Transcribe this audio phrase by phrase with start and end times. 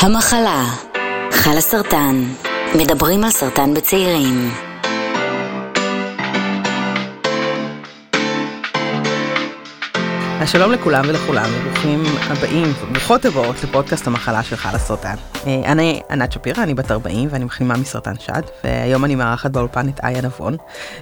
[0.00, 0.64] המחלה,
[1.32, 2.24] חלה סרטן,
[2.74, 4.67] מדברים על סרטן בצעירים.
[10.40, 15.14] אז שלום לכולם ולכולם, וברוכים הבאים וברוכות הבאות לפודקאסט המחלה של חלה סרטן.
[15.46, 19.88] אה, אני ענת שפירא, אני בת 40 ואני מחלימה מסרטן שד, והיום אני מארחת באולפן
[19.88, 20.56] את איה נבון,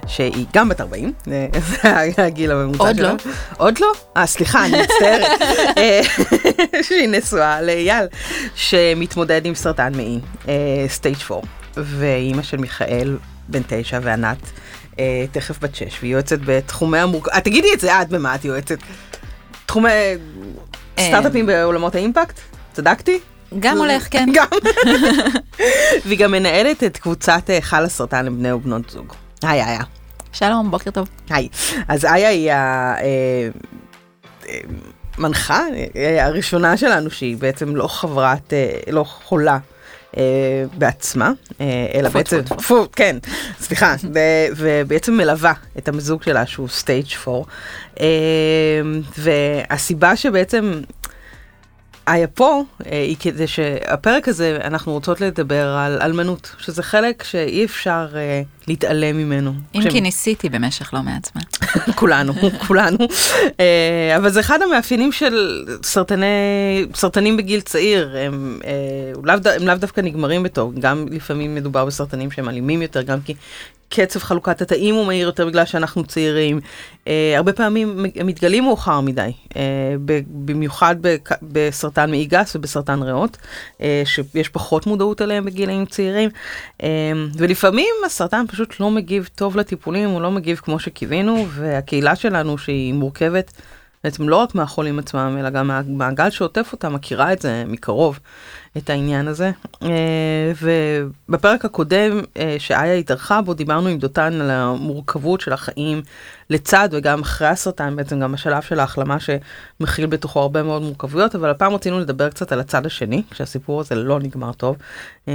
[0.07, 1.47] שהיא גם בת 40, אה,
[2.15, 3.11] זה הגיל הממוצע עוד שלה.
[3.11, 3.31] לא.
[3.57, 3.91] עוד לא?
[4.17, 5.41] אה, סליחה, אני מצטערת.
[5.77, 6.01] אה,
[6.87, 8.05] שהיא נשואה לאייל,
[8.55, 10.19] שמתמודד עם סרטן מעי,
[10.87, 11.47] סטייג' 4,
[11.77, 14.37] ואימא של מיכאל, בן תשע, וענת.
[15.31, 17.31] תכף בת שש, והיא יועצת בתחומי המורכב...
[17.31, 18.77] אה, תגידי את זה את, במה את יועצת?
[19.67, 19.89] תחומי
[20.99, 22.39] סטארט-אפים בעולמות האימפקט?
[22.73, 23.19] צדקתי?
[23.59, 24.29] גם הולך, כן.
[24.33, 24.47] גם.
[26.05, 29.13] והיא גם מנהלת את קבוצת אה, חל הסרטן לבני ובנות זוג.
[29.43, 29.83] היי איה.
[30.31, 31.07] שלום, בוקר טוב.
[31.29, 31.49] היי.
[31.87, 32.51] אז איה היא
[35.17, 35.63] המנחה
[35.95, 39.57] אה, הראשונה שלנו, שהיא בעצם לא חברת, אה, לא חולה.
[40.17, 40.23] אה,
[40.77, 42.41] בעצמה, אה, אלא בעצם.
[42.41, 43.17] טפו, כן,
[43.61, 43.95] סליחה,
[44.55, 47.43] ובעצם מלווה את המזוג שלה שהוא סטייג' 4.
[47.99, 48.05] אה,
[49.17, 50.81] והסיבה שבעצם
[52.07, 57.65] איה פה אה, היא כדי שהפרק הזה אנחנו רוצות לדבר על אלמנות, שזה חלק שאי
[57.65, 59.53] אפשר אה, להתעלם ממנו.
[59.75, 61.41] אם כי ניסיתי במשך לא מעט זמן.
[61.99, 62.33] כולנו,
[62.67, 62.97] כולנו.
[63.59, 66.25] אה, אבל זה אחד המאפיינים של סרטני,
[66.95, 68.71] סרטנים בגיל צעיר, הם, אה,
[69.23, 73.33] לאו הם לאו דווקא נגמרים בתור, גם לפעמים מדובר בסרטנים שהם אלימים יותר, גם כי
[73.89, 76.59] קצב חלוקת התאים הוא מהיר יותר בגלל שאנחנו צעירים.
[77.07, 79.31] אה, הרבה פעמים הם מתגלים מאוחר מדי,
[80.05, 83.37] ב- במיוחד בק- בסרטן מעי גס ובסרטן ריאות,
[83.81, 86.29] אה, שיש פחות מודעות אליהם בגילאים צעירים.
[86.83, 92.57] אה, ולפעמים הסרטן פשוט לא מגיב טוב לטיפולים, הוא לא מגיב כמו שקיווינו, והקהילה שלנו
[92.57, 93.51] שהיא מורכבת
[94.03, 98.19] בעצם לא רק מהחולים עצמם, אלא גם מהמעגל שעוטף אותם, מכירה את זה מקרוב,
[98.77, 99.51] את העניין הזה.
[99.83, 100.51] אה,
[101.29, 106.01] ובפרק הקודם אה, שאיה התארחה בו, דיברנו עם דותן על המורכבות של החיים
[106.49, 111.49] לצד וגם אחרי הסרטן, בעצם גם השלב של ההחלמה שמכיל בתוכו הרבה מאוד מורכבויות, אבל
[111.49, 114.75] הפעם רצינו לדבר קצת על הצד השני, כשהסיפור הזה לא נגמר טוב,
[115.27, 115.33] אה,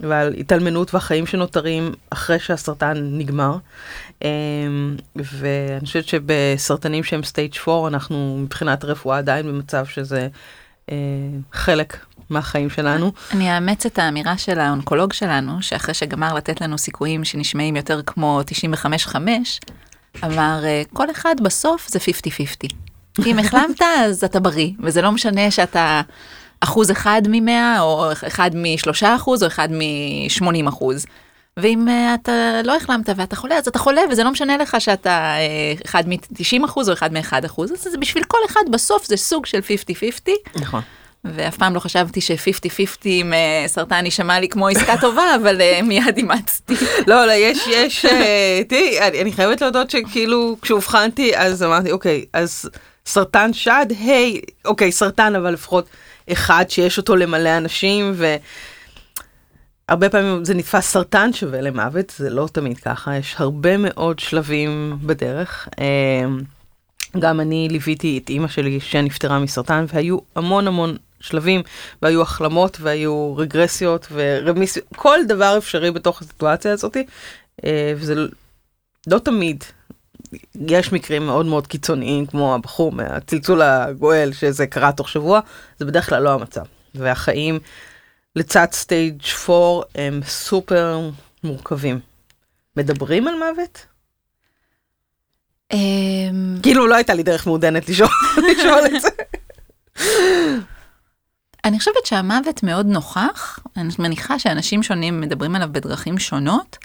[0.00, 3.56] ועל התאלמנות והחיים שנותרים אחרי שהסרטן נגמר.
[5.16, 10.28] ואני חושבת שבסרטנים שהם סטייג' 4, אנחנו מבחינת רפואה עדיין במצב שזה
[11.52, 11.96] חלק
[12.30, 13.12] מהחיים שלנו.
[13.32, 18.40] אני אאמץ את האמירה של האונקולוג שלנו, שאחרי שגמר לתת לנו סיכויים שנשמעים יותר כמו
[18.44, 19.60] 95-5,
[20.24, 22.70] אמר, "אה, כל אחד בסוף זה 50-50.
[23.26, 26.00] אם החלמת, אז אתה בריא, וזה לא משנה שאתה
[26.60, 29.68] אחוז אחד ממאה, או אחד משלושה אחוז, או אחד
[30.26, 31.06] משמונים אחוז.
[31.58, 35.10] ואם אה, אתה לא החלמת ואתה חולה, אז אתה חולה, וזה לא משנה לך שאתה
[35.10, 39.16] אה, אחד מ-90 אחוז או אחד מ-1 אחוז, אז זה בשביל כל אחד בסוף זה
[39.16, 39.58] סוג של
[40.26, 40.30] 50-50.
[40.54, 40.80] נכון.
[41.24, 46.16] ואף פעם לא חשבתי ש-50-50 עם אה, סרטן יישמע לי כמו עסקה טובה, אבל מיד
[46.16, 46.74] אימצתי.
[47.10, 48.06] לא, לא, יש, יש,
[48.68, 52.70] תראי, אני, אני חייבת להודות שכאילו, כשאובחנתי, אז אמרתי, אוקיי, אז
[53.06, 55.86] סרטן שד, היי, אוקיי, סרטן, אבל לפחות
[56.32, 58.36] אחד שיש אותו למלא אנשים, ו...
[59.88, 64.98] הרבה פעמים זה נתפס סרטן שווה למוות, זה לא תמיד ככה, יש הרבה מאוד שלבים
[65.02, 65.68] בדרך.
[65.78, 66.24] אה,
[67.18, 71.62] גם אני ליוויתי את אימא שלי שנפטרה מסרטן, והיו המון המון שלבים,
[72.02, 76.96] והיו החלמות, והיו רגרסיות ורמיסיות, כל דבר אפשרי בתוך הסיטואציה הזאת,
[77.64, 78.14] אה, וזה
[79.06, 79.64] לא תמיד.
[80.68, 85.40] יש מקרים מאוד מאוד קיצוניים, כמו הבחור מהצלצול הגואל, שזה קרה תוך שבוע,
[85.78, 86.64] זה בדרך כלל לא המצב.
[86.94, 87.58] והחיים
[88.36, 91.10] לצד סטייג' 4 הם סופר
[91.44, 92.00] מורכבים.
[92.76, 93.86] מדברים על מוות?
[95.72, 99.08] אמ, כאילו לא הייתה לי דרך מעודנת לשאול, את זה.
[101.64, 106.78] אני חושבת שהמוות מאוד נוכח, אני מניחה שאנשים שונים מדברים עליו בדרכים שונות.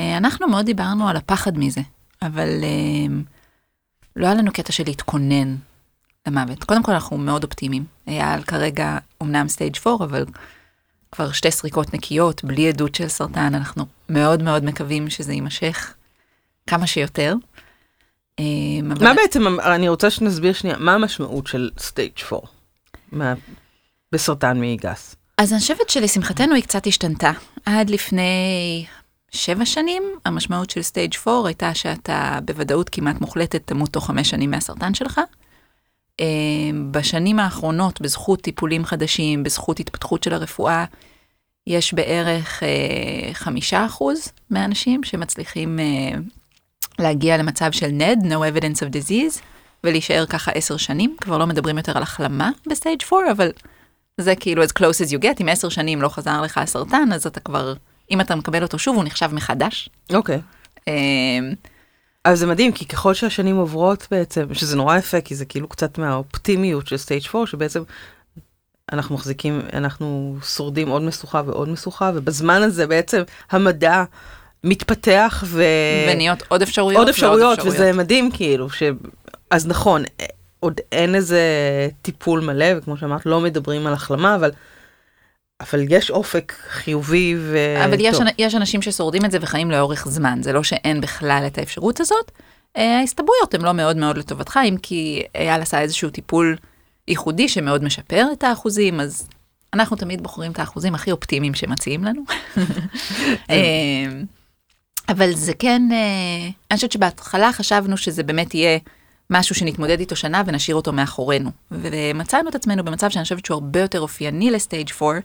[0.00, 1.80] אה, אנחנו מאוד דיברנו על הפחד מזה,
[2.22, 3.22] אבל אמ,
[4.16, 5.56] לא היה לנו קטע של להתכונן
[6.26, 6.64] למוות.
[6.64, 7.84] קודם כל אנחנו מאוד אופטימיים.
[8.08, 10.24] אייל כרגע אמנם stage 4, אבל
[11.12, 15.94] כבר שתי סריקות נקיות, בלי עדות של סרטן, אנחנו מאוד מאוד מקווים שזה יימשך
[16.66, 17.34] כמה שיותר.
[18.38, 18.44] אמ,
[18.92, 22.46] אבל- מה בעצם, אני רוצה שנסביר שנייה, מה המשמעות של stage 4
[23.12, 23.34] מה-
[24.12, 25.16] בסרטן מעי גס?
[25.38, 27.30] אז אני חושבת שלשמחתנו היא קצת השתנתה.
[27.66, 28.84] עד לפני
[29.30, 34.50] שבע שנים, המשמעות של stage 4 הייתה שאתה בוודאות כמעט מוחלטת תמות תוך חמש שנים
[34.50, 35.20] מהסרטן שלך.
[36.22, 36.26] אה,
[36.90, 40.84] בשנים האחרונות, בזכות טיפולים חדשים, בזכות התפתחות של הרפואה,
[41.66, 46.18] יש בערך אה, חמישה אחוז מהאנשים שמצליחים אה,
[46.98, 49.40] להגיע למצב של NED, No Evidence of Disease,
[49.84, 51.16] ולהישאר ככה עשר שנים.
[51.20, 53.50] כבר לא מדברים יותר על החלמה ב stage 4, אבל
[54.20, 57.26] זה כאילו as close as you get, אם עשר שנים לא חזר לך הסרטן, אז
[57.26, 57.74] אתה כבר,
[58.10, 59.88] אם אתה מקבל אותו שוב, הוא נחשב מחדש.
[60.12, 60.40] אוקיי.
[60.88, 60.92] אה,
[62.26, 65.98] אבל זה מדהים, כי ככל שהשנים עוברות בעצם, שזה נורא יפה, כי זה כאילו קצת
[65.98, 67.82] מהאופטימיות של סטייג' 4, שבעצם
[68.92, 74.04] אנחנו מחזיקים, אנחנו שורדים עוד משוכה ועוד משוכה, ובזמן הזה בעצם המדע
[74.64, 75.64] מתפתח ו...
[76.12, 76.98] ונהיות עוד אפשרויות.
[76.98, 78.82] עוד ועוד אפשרויות, וזה מדהים כאילו, ש...
[79.50, 80.02] אז נכון,
[80.60, 81.40] עוד אין איזה
[82.02, 84.50] טיפול מלא, וכמו שאמרת, לא מדברים על החלמה, אבל,
[85.62, 87.56] אבל יש אופק חיובי ו...
[87.84, 91.58] אבל יש, יש אנשים ששורדים את זה וחיים לאורך זמן, זה לא שאין בכלל את
[91.58, 92.30] האפשרות הזאת.
[92.76, 96.56] אה, ההסתברויות הן לא מאוד מאוד לטובתך, אם כי אייל עשה איזשהו טיפול
[97.08, 99.28] ייחודי שמאוד משפר את האחוזים, אז
[99.74, 102.22] אנחנו תמיד בוחרים את האחוזים הכי אופטימיים שמציעים לנו.
[103.50, 104.06] אה,
[105.08, 108.78] אבל זה כן, אה, אני חושבת שבהתחלה חשבנו שזה באמת יהיה
[109.30, 111.50] משהו שנתמודד איתו שנה ונשאיר אותו מאחורינו.
[111.70, 115.18] ומצאנו את עצמנו במצב שאני חושבת שהוא הרבה יותר אופייני לסטייג' 4,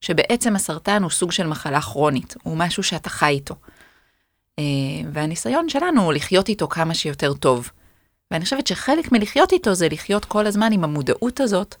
[0.00, 3.54] שבעצם הסרטן הוא סוג של מחלה כרונית, הוא משהו שאתה חי איתו.
[4.58, 4.64] אה,
[5.12, 7.70] והניסיון שלנו הוא לחיות איתו כמה שיותר טוב.
[8.30, 11.74] ואני חושבת שחלק מלחיות איתו זה לחיות כל הזמן עם המודעות הזאת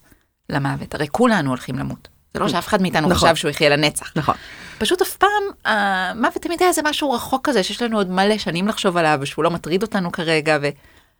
[0.48, 0.94] למוות.
[0.94, 2.08] הרי כולנו הולכים למות.
[2.34, 3.28] זה לא שאף אחד מאיתנו נכון.
[3.28, 4.12] חשב שהוא יחיה לנצח.
[4.16, 4.34] נכון.
[4.78, 8.68] פשוט אף פעם, המוות תמיד היה איזה משהו רחוק כזה, שיש לנו עוד מלא שנים
[8.68, 10.72] לחשוב עליו, ושהוא לא מטריד אותנו כרגע, ואני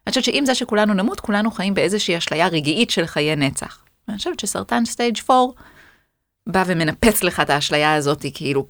[0.08, 3.78] חושבת שעם זה שכולנו נמות, כולנו חיים באיזושהי אשליה רגעית של חיי נצח.
[4.08, 5.52] ואני חושבת שסרטן stage 4
[6.48, 8.66] בא ומנפץ לך את האשליה הזאת כאילו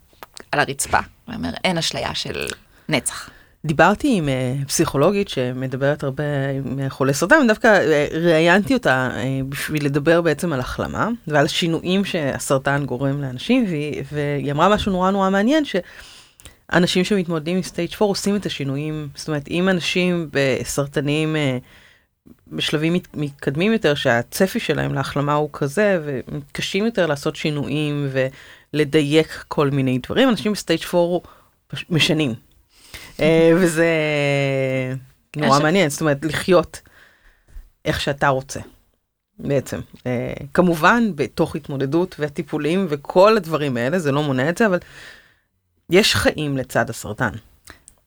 [0.52, 0.98] על הרצפה.
[1.28, 2.46] ואומר, אין אשליה של
[2.88, 3.30] נצח.
[3.64, 6.22] דיברתי עם אה, פסיכולוגית שמדברת הרבה
[6.54, 11.44] עם אה, חולי סרטן, ודווקא אה, ראיינתי אותה אה, בשביל לדבר בעצם על החלמה ועל
[11.44, 17.90] השינויים שהסרטן גורם לאנשים, והיא, והיא אמרה משהו נורא נורא מעניין, שאנשים שמתמודדים עם stage
[17.94, 21.64] 4 עושים את השינויים, זאת אומרת, אם אנשים בסרטנים אה,
[22.53, 28.09] בשלבים מת- מתקדמים יותר, שהצפי שלהם להחלמה הוא כזה, ומתקשים יותר לעשות שינויים
[28.73, 31.19] ולדייק כל מיני דברים, אנשים ב stage 4
[31.69, 32.35] פש- משנים.
[33.21, 33.87] אה, וזה
[35.37, 36.81] נורא מעניין, זאת אומרת, לחיות
[37.85, 38.61] איך שאתה רוצה,
[39.39, 39.81] בעצם.
[40.06, 44.79] אה, כמובן, בתוך התמודדות והטיפולים וכל הדברים האלה, זה לא מונע את זה, אבל
[45.91, 47.31] יש חיים לצד הסרטן.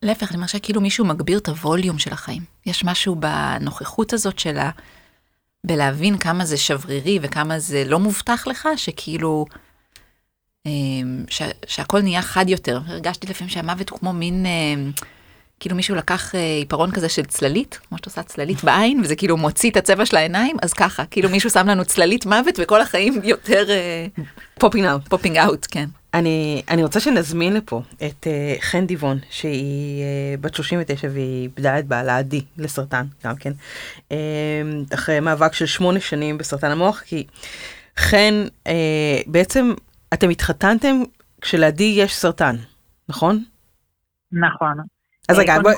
[0.01, 2.43] להפך, אני מרגישה כאילו מישהו מגביר את הווליום של החיים.
[2.65, 4.69] יש משהו בנוכחות הזאת שלה,
[5.63, 9.45] בלהבין כמה זה שברירי וכמה זה לא מובטח לך, שכאילו,
[10.65, 12.81] אמ, ש, שהכל נהיה חד יותר.
[12.87, 14.91] הרגשתי לפעמים שהמוות הוא כמו מין, אמ,
[15.59, 19.37] כאילו מישהו לקח אה, עיפרון כזה של צללית, כמו שאת עושה צללית בעין, וזה כאילו
[19.37, 23.21] מוציא את הצבע של העיניים, אז ככה, כאילו מישהו שם לנו צללית מוות וכל החיים
[23.23, 23.65] יותר
[24.59, 25.07] popping out.
[25.07, 25.85] popping out, כן.
[26.13, 30.03] אני, אני רוצה שנזמין לפה את uh, חן דיבון, שהיא
[30.37, 33.51] uh, בת 39 והיא איבדה את בעלה עדי לסרטן גם כן,
[34.09, 34.13] uh,
[34.93, 37.27] אחרי מאבק של שמונה שנים בסרטן המוח, כי
[37.97, 38.71] חן, uh,
[39.27, 39.73] בעצם
[40.13, 40.95] אתם התחתנתם
[41.41, 42.55] כשלעדי יש סרטן,
[43.09, 43.43] נכון?
[44.31, 44.77] נכון.
[45.29, 45.75] אז רגע, בואי,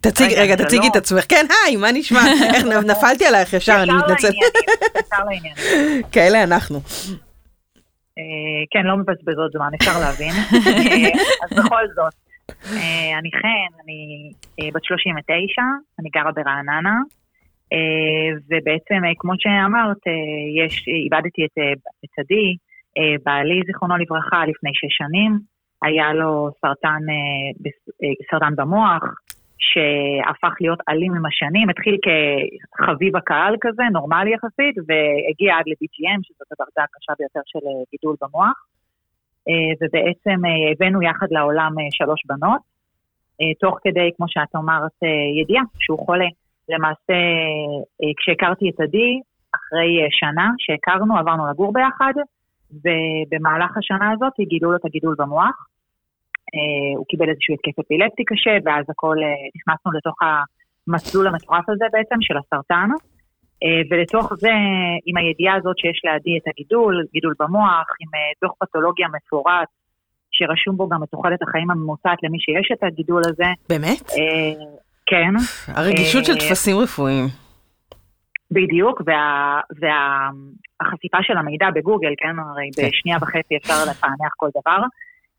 [0.00, 0.56] תציג, רגע.
[0.56, 1.24] תציגי את עצמך.
[1.28, 2.20] כן, היי, מה נשמע?
[2.54, 4.34] איך נפלתי עלייך ישר, אני ישר מתנצלת.
[4.34, 6.02] לעניינים, ישר לעניין.
[6.12, 6.80] כאלה אנחנו.
[8.18, 10.34] אה, כן, לא מבזבזות זמן, אפשר להבין.
[10.66, 11.10] אה,
[11.42, 12.14] אז בכל זאת,
[12.72, 15.62] אה, אני חן, אני בת 39,
[15.98, 16.96] אני גרה ברעננה,
[18.50, 20.02] ובעצם, כמו שאמרת,
[20.64, 21.58] יש, איבדתי את,
[22.04, 22.56] את עדי,
[23.24, 25.38] בעלי, זיכרונו לברכה, לפני שש שנים,
[25.82, 27.02] היה לו סרטן,
[28.30, 29.02] סרטן במוח,
[29.58, 36.48] שהפך להיות אלים עם השנים, התחיל כחביב הקהל כזה, נורמלי יחסית, והגיע עד ל-BGM, שזאת
[36.52, 38.66] הדרגה הקשה ביותר של אה, גידול במוח.
[39.48, 42.72] אה, ובעצם אה, הבאנו יחד לעולם שלוש בנות,
[43.60, 44.98] תוך כדי, כמו שאת אמרת,
[45.40, 46.26] ידיעה שהוא חולה.
[46.68, 47.14] למעשה,
[48.16, 49.20] כשהכרתי את עדי,
[49.54, 52.12] אחרי שנה שהכרנו, עברנו לגור ביחד,
[52.70, 55.66] ובמהלך השנה הזאת גילו לו את הגידול במוח.
[56.54, 61.84] אה, הוא קיבל איזשהו התקף אפילפטי קשה, ואז הכל, אה, נכנסנו לתוך המסלול המטורף הזה
[61.92, 62.88] בעצם של הסרטן.
[63.62, 64.54] אה, ולתוך זה,
[65.06, 68.10] עם הידיעה הזאת שיש לידי את הגידול, גידול במוח, עם
[68.42, 69.68] דוח פתולוגיה מפורט,
[70.30, 73.50] שרשום בו גם את תוחלת החיים הממוצעת למי שיש את הגידול הזה.
[73.68, 74.02] באמת?
[75.06, 75.32] כן,
[75.68, 77.24] הרגישות של טפסים רפואיים.
[78.50, 80.30] בדיוק, והחשיפה וה,
[80.80, 82.88] החשיפה של המידע בגוגל, כן, הרי כן.
[82.88, 84.78] בשנייה וחצי אפשר לפענח כל דבר.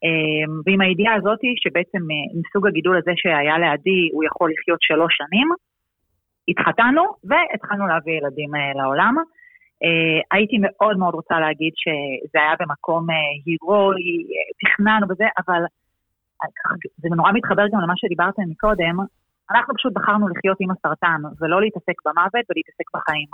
[0.03, 4.81] אה, ועם הידיעה הזאת, שבעצם אה, עם סוג הגידול הזה שהיה לידי, הוא יכול לחיות
[4.81, 5.47] שלוש שנים,
[6.49, 9.15] התחתנו והתחלנו להביא ילדים אה, לעולם.
[9.83, 13.07] אה, הייתי מאוד מאוד רוצה להגיד שזה היה במקום
[13.45, 14.13] הירואי,
[14.61, 15.61] תכננו וזה, אבל
[17.01, 18.95] זה נורא מתחבר גם למה שדיברתם מקודם.
[19.51, 23.29] אנחנו פשוט בחרנו לחיות עם הסרטן, ולא להתעסק במוות ולהתעסק בחיים.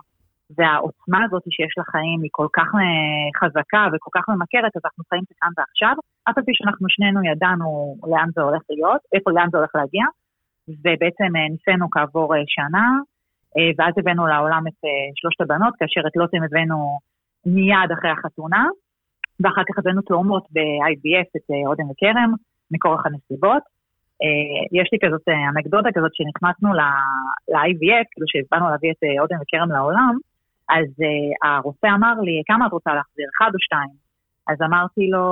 [0.58, 5.24] והעוצמה הזאת שיש לחיים היא כל כך אה, חזקה וכל כך ממכרת, אז אנחנו חיים
[5.40, 5.96] כאן ועכשיו,
[6.30, 10.06] אף על פי שאנחנו שנינו ידענו לאן זה הולך להיות, איפה לאן זה הולך להגיע,
[10.84, 12.88] ובעצם אה, ניסינו כעבור אה, שנה,
[13.78, 14.80] ואז הבאנו לעולם את
[15.16, 17.00] שלושת הבנות, כאשר את לוטם הבאנו
[17.46, 18.66] מיד אחרי החתונה,
[19.40, 22.34] ואחר כך הבאנו תאומות ב-IVF, את אודם וכרם,
[22.72, 23.64] מכורח הנסיבות.
[24.80, 30.14] יש לי כזאת אנקדוטה כזאת שנכנסנו ל-IVF, כאילו שהבאנו להביא את אודם וכרם לעולם,
[30.70, 33.94] אז uh, הרופא אמר לי, כמה את רוצה להחזיר, אחד או שתיים?
[34.50, 35.26] אז אמרתי לו,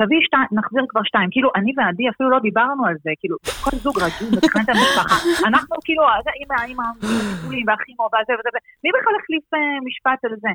[0.00, 1.28] תביא שתיים, נחזיר כבר שתיים.
[1.30, 5.16] כאילו, אני ועדי אפילו לא דיברנו על זה, כאילו, כל זוג רגיל את המשפחה.
[5.48, 6.02] אנחנו כאילו,
[6.40, 10.52] עם האמא, הטיפולים והכימו וזה וזה, מי בכלל החליף uh, משפט על זה?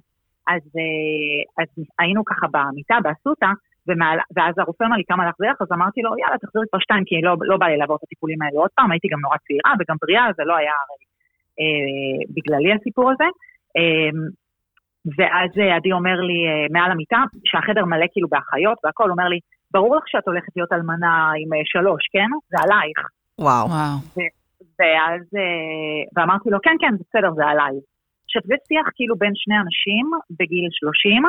[0.53, 3.51] אז, uh, אז היינו ככה במיטה, באסותא,
[3.87, 7.21] ומעל, ואז הרופא אמר לי כמה להחזיר, אז אמרתי לו, יאללה, תחזיר כבר שתיים, כי
[7.21, 9.95] לא, לא בא לי לעבור את הטיפולים האלו עוד פעם, הייתי גם נורא צעירה וגם
[10.01, 10.99] בריאה, זה לא היה הרי
[11.59, 13.27] אה, בגללי הסיפור הזה.
[13.77, 14.41] אמ,
[15.17, 19.39] ואז אה, עדי אומר לי אה, מעל המיטה, שהחדר מלא כאילו באחיות והכל, אומר לי,
[19.71, 22.29] ברור לך שאת הולכת להיות אלמנה עם אה, שלוש, כן?
[22.51, 22.99] זה עלייך.
[23.39, 23.67] וואו.
[24.79, 25.23] ואז,
[26.15, 27.75] ואמרתי לו, כן, כן, בסדר, זה עליי.
[28.25, 30.05] עכשיו, זה שיח כאילו בין שני אנשים
[30.39, 31.23] בגיל 30,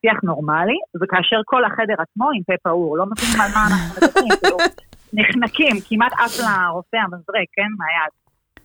[0.00, 4.32] שיח נורמלי, וכאשר כל החדר עצמו עם פה פעור, לא מבינים על מה אנחנו מדברים,
[4.40, 4.56] כאילו,
[5.18, 8.12] נחנקים, כמעט עף לרופא המזרק, כן, מהיד.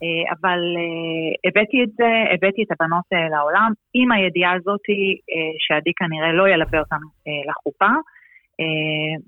[0.03, 4.85] אה, אבל אה, הבאתי את זה, הבאתי את הבנות אה, לעולם, עם הידיעה הזאת
[5.67, 7.01] שעדי כנראה לא ילווה אותן
[7.49, 7.91] לחופה.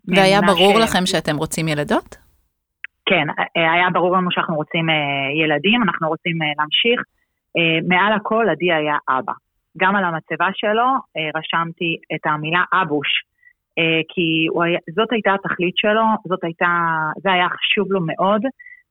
[0.07, 0.83] והיה ברור ש...
[0.83, 2.17] לכם שאתם רוצים ילדות?
[3.05, 4.87] כן, היה ברור לנו שאנחנו רוצים
[5.43, 7.01] ילדים, אנחנו רוצים להמשיך.
[7.87, 9.33] מעל הכל, עדי היה אבא.
[9.77, 10.85] גם על המצבה שלו
[11.35, 13.07] רשמתי את המילה אבוש,
[14.09, 16.67] כי היה, זאת הייתה התכלית שלו, זאת הייתה,
[17.23, 18.41] זה היה חשוב לו מאוד.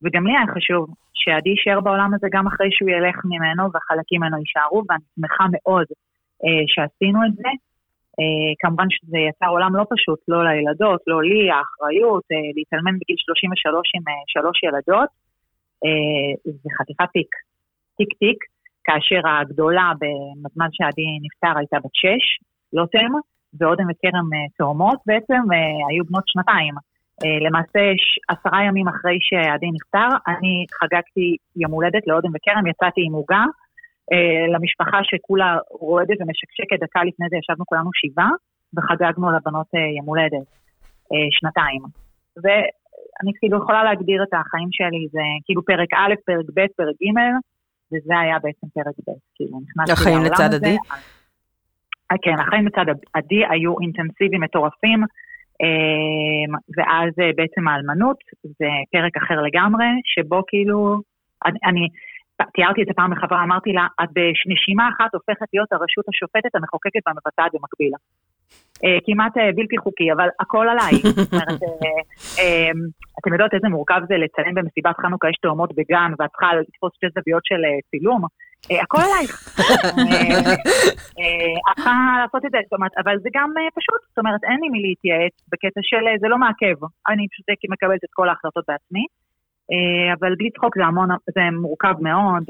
[0.05, 0.83] וגם לי היה חשוב
[1.15, 5.87] שעדי יישאר בעולם הזה גם אחרי שהוא ילך ממנו והחלקים ממנו יישארו, ואני שמחה מאוד
[6.45, 7.51] אה, שעשינו את זה.
[8.19, 13.17] אה, כמובן שזה יצר עולם לא פשוט, לא לילדות, לא לי, האחריות, אה, להתאלמן בגיל
[13.19, 15.11] 33 עם אה, שלוש ילדות,
[15.85, 17.33] אה, זה חתיכת תיק,
[17.97, 18.41] תיק תיק,
[18.87, 19.93] כאשר הגדולה
[20.43, 22.25] בזמן שעדי נפטר הייתה בת שש,
[22.73, 23.13] לא תם,
[23.59, 26.75] ועודם וכרם אה, תאומות בעצם, אה, היו בנות שנתיים.
[27.23, 27.81] אה, למעשה
[28.29, 33.45] עשרה ימים אחרי שעדי נפטר, אני חגגתי יום הולדת לאודם וכרם, יצאתי עם עוגה
[34.13, 38.31] אה, למשפחה שכולה רועדת ומשקשקת, דקה לפני זה ישבנו כולנו שבעה,
[38.77, 40.47] וחגגנו לבנות אה, יום הולדת,
[41.37, 41.83] שנתיים.
[42.43, 47.09] ואני כאילו יכולה להגדיר את החיים שלי, זה כאילו פרק א', פרק ב', פרק ג',
[47.93, 50.33] וזה היה בעצם פרק ב', כאילו נכנסתי לעולם הזה.
[50.33, 50.77] החיים לצד עדי?
[52.23, 55.01] כן, החיים לצד עדי היו אינטנסיביים, מטורפים.
[55.65, 61.01] אמ, ואז אה, בעצם האלמנות, זה פרק אחר לגמרי, שבו כאילו,
[61.69, 61.89] אני,
[62.55, 67.03] תיארתי את זה פעם לחברה, אמרתי לה, את בנשימה אחת הופכת להיות הרשות השופטת, המחוקקת
[67.07, 67.93] והמבצעת במקביל.
[68.85, 70.95] אה, כמעט אה, בלתי חוקי, אבל הכל עליי.
[71.03, 71.63] זאת אומרת,
[72.41, 72.79] אמ,
[73.19, 77.07] אתם יודעות איזה מורכב זה לצלם במסיבת חנוכה, יש תאומות בגן, ואת צריכה לתפוס שתי
[77.15, 78.23] זוויות של צילום.
[78.71, 79.33] אה, הכל עלייך.
[81.19, 84.41] אה, את צריכה לעשות את זה, זאת אומרת, אבל זה גם אה, פשוט, זאת אומרת,
[84.45, 86.77] אין לי מי להתייעץ בקטע של זה לא מעכב,
[87.09, 89.05] אני פשוט מקבלת את כל ההחלטות בעצמי,
[90.19, 92.45] אבל בלי צחוק זה המון, זה מורכב מאוד,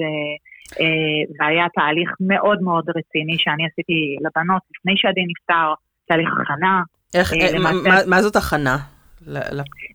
[1.37, 5.69] זה היה תהליך מאוד מאוד רציני שאני עשיתי לבנות לפני שעדי נפטר,
[6.09, 6.83] תהליך הכנה.
[7.15, 7.33] איך,
[8.07, 8.77] מה זאת הכנה?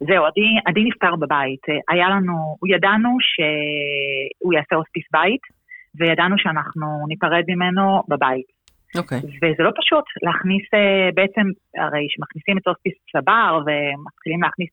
[0.08, 0.26] זהו,
[0.66, 1.64] עדי נפטר בבית.
[1.90, 5.59] היה לנו, ידענו שהוא יעשה הוספיס בית,
[6.00, 8.60] וידענו שאנחנו ניפרד ממנו בבית.
[8.98, 9.20] אוקיי.
[9.20, 9.38] Okay.
[9.42, 11.46] וזה לא פשוט להכניס אה, בעצם,
[11.84, 14.72] הרי כשמכניסים את הוספיס צבר ומתחילים להכניס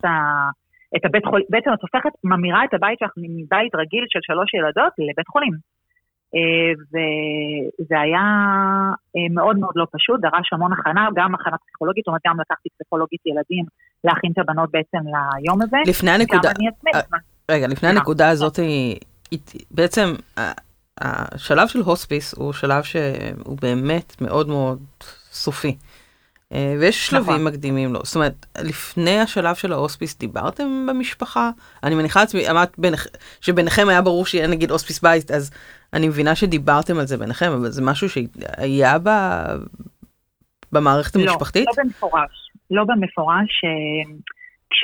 [0.96, 4.92] את הבית חולים, בעצם את הופכת, ממירה את הבית שלך מבית רגיל של שלוש ילדות
[4.98, 5.56] לבית חולים.
[6.34, 8.26] אה, וזה היה
[9.16, 12.68] אה, מאוד מאוד לא פשוט, דרש המון הכנה, גם הכנה פסיכולוגית, זאת אומרת גם לקחתי
[12.74, 13.64] פסיכולוגית ילדים
[14.04, 15.76] להכין את הבנות בעצם ליום הזה.
[15.86, 16.50] לפני הנקודה,
[17.50, 18.58] רגע, לפני הנקודה הזאת,
[19.70, 20.14] בעצם
[21.00, 24.78] השלב של הוספיס הוא שלב שהוא באמת מאוד מאוד
[25.32, 25.76] סופי.
[26.52, 27.44] אה, ויש שלבים נכון.
[27.44, 28.00] מקדימים לו.
[28.04, 31.50] זאת אומרת, לפני השלב של ההוספיס דיברתם במשפחה?
[31.84, 33.06] אני מניחה לעצמי, אמרת בינכ...
[33.40, 35.50] שביניכם היה ברור שיהיה נגיד הוספיס בית, אז
[35.92, 39.10] אני מבינה שדיברתם על זה ביניכם, אבל זה משהו שהיה ב...
[40.72, 41.66] במערכת לא, המשפחתית?
[41.66, 42.50] לא, לא במפורש.
[42.70, 43.64] לא במפורש.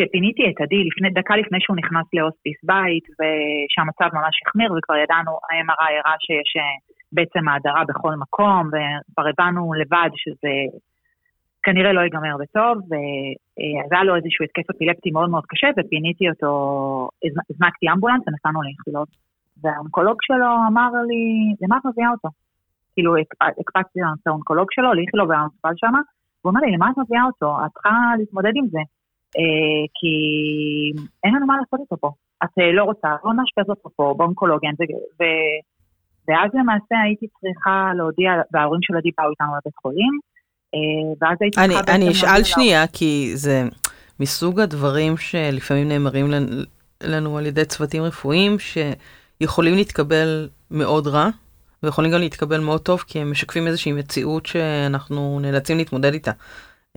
[0.03, 4.97] אה, כשפיניתי את עדי, לפני, דקה לפני שהוא נכנס להוספיס בית, ושהמצב ממש החמיר, וכבר
[4.97, 6.77] ידענו, ה-MRI הראה שיש אה,
[7.13, 10.55] בעצם האדרה בכל מקום, וכבר הבנו לבד שזה
[11.63, 16.51] כנראה לא ייגמר בטוב, ואז היה לו איזשהו התקף אפילפטי מאוד מאוד קשה, ופיניתי אותו,
[17.51, 19.09] הזנקתי אמבולנס ונסענו לאיכילות.
[19.63, 21.23] והאונקולוג שלו אמר לי,
[21.63, 22.29] למה את מביאה אותו?
[22.95, 23.17] כאילו,
[23.61, 25.95] הקפצתי לנושא האונקולוג שלו, לאיכילוב היה מטופל שם,
[26.41, 27.57] והוא אומר לי, למה את מביאה אותו?
[27.67, 28.83] את צריכה להתמודד עם זה.
[29.39, 30.13] אה, כי
[31.25, 32.11] אין לנו מה לעשות איתו פה.
[32.45, 34.71] את אה, לא רוצה, לא נאשפז אותו פה באונקולוגיה,
[35.21, 35.23] ו...
[36.29, 40.19] ואז למעשה הייתי צריכה להודיע, וההורים של עדי באו איתנו לבית חולים,
[40.75, 41.95] אה, ואז הייתי צריכה...
[41.95, 43.63] אני, אני אשאל שנייה, כי זה
[44.21, 46.27] מסוג הדברים שלפעמים נאמרים
[47.03, 51.29] לנו על ידי צוותים רפואיים, שיכולים להתקבל מאוד רע,
[51.83, 56.33] ויכולים גם להתקבל מאוד טוב, כי הם משקפים איזושהי מציאות שאנחנו נאלצים להתמודד איתה.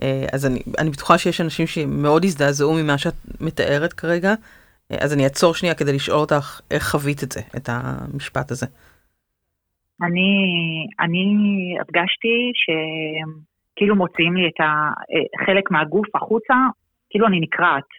[0.02, 4.34] אה, אז אני, אני בטוחה שיש אנשים שמאוד הזדעזעו ממה שאת מתארת כרגע,
[4.90, 8.66] אה, אז אני אעצור שנייה כדי לשאול אותך איך חווית את זה, את המשפט הזה.
[10.02, 10.30] אני,
[11.00, 11.24] אני
[11.78, 14.90] הרגשתי שכאילו מוציאים לי את ה,
[15.48, 16.54] אה, מהגוף החוצה,
[17.10, 17.90] כאילו אני נקרעת.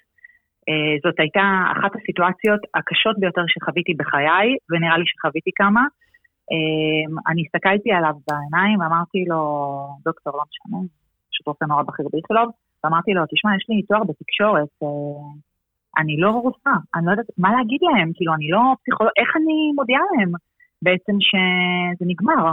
[1.04, 5.84] זאת הייתה אחת הסיטואציות הקשות ביותר שחוויתי בחיי, ונראה לי שחוויתי כמה.
[7.30, 9.42] אני הסתכלתי עליו בעיניים ואמרתי לו,
[10.06, 10.80] דוקטור, לא משנה,
[11.46, 12.50] רופא נורא בכיר באיכילוב,
[12.84, 14.88] ואמרתי לו, תשמע, יש לי תואר בתקשורת, אה,
[15.98, 19.72] אני לא רוצה, אני לא יודעת מה להגיד להם, כאילו, אני לא פסיכולוג, איך אני
[19.76, 20.32] מודיעה להם
[20.82, 22.46] בעצם שזה נגמר?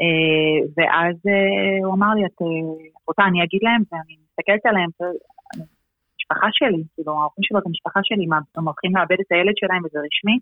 [0.00, 2.38] אה, ואז אה, הוא אמר לי, את
[3.08, 4.90] רוצה, אני אגיד להם, ואני מסתכלת עליהם,
[6.18, 8.24] משפחה שלי, כאילו, ההורים שלו את המשפחה שלי,
[8.56, 10.38] הם הולכים לאבד את הילד שלהם וזה רשמי,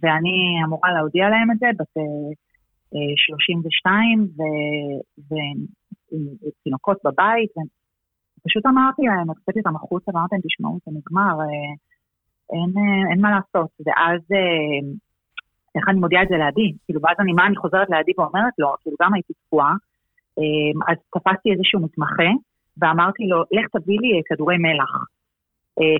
[0.00, 1.94] ואני אמורה להודיע להם את זה, בת
[3.16, 4.42] 32, ו...
[6.12, 6.22] עם
[6.64, 7.52] תינוקות בבית,
[8.38, 11.72] ופשוט אמרתי להם, הוצאתי אותם החוצה ואמרתי להם, תשמעו, זה נגמר, אה,
[12.52, 13.70] אין, אה, אין מה לעשות.
[13.86, 14.80] ואז, אה,
[15.74, 16.72] איך אני מודיעה את זה לעדי?
[16.84, 19.74] כאילו, ואז אני, מה אני חוזרת לעדי ואומרת לו, כאילו, גם הייתי תקועה,
[20.88, 22.30] אז תפסתי איזשהו מתמחה,
[22.78, 24.92] ואמרתי לו, לך תביא לי כדורי מלח.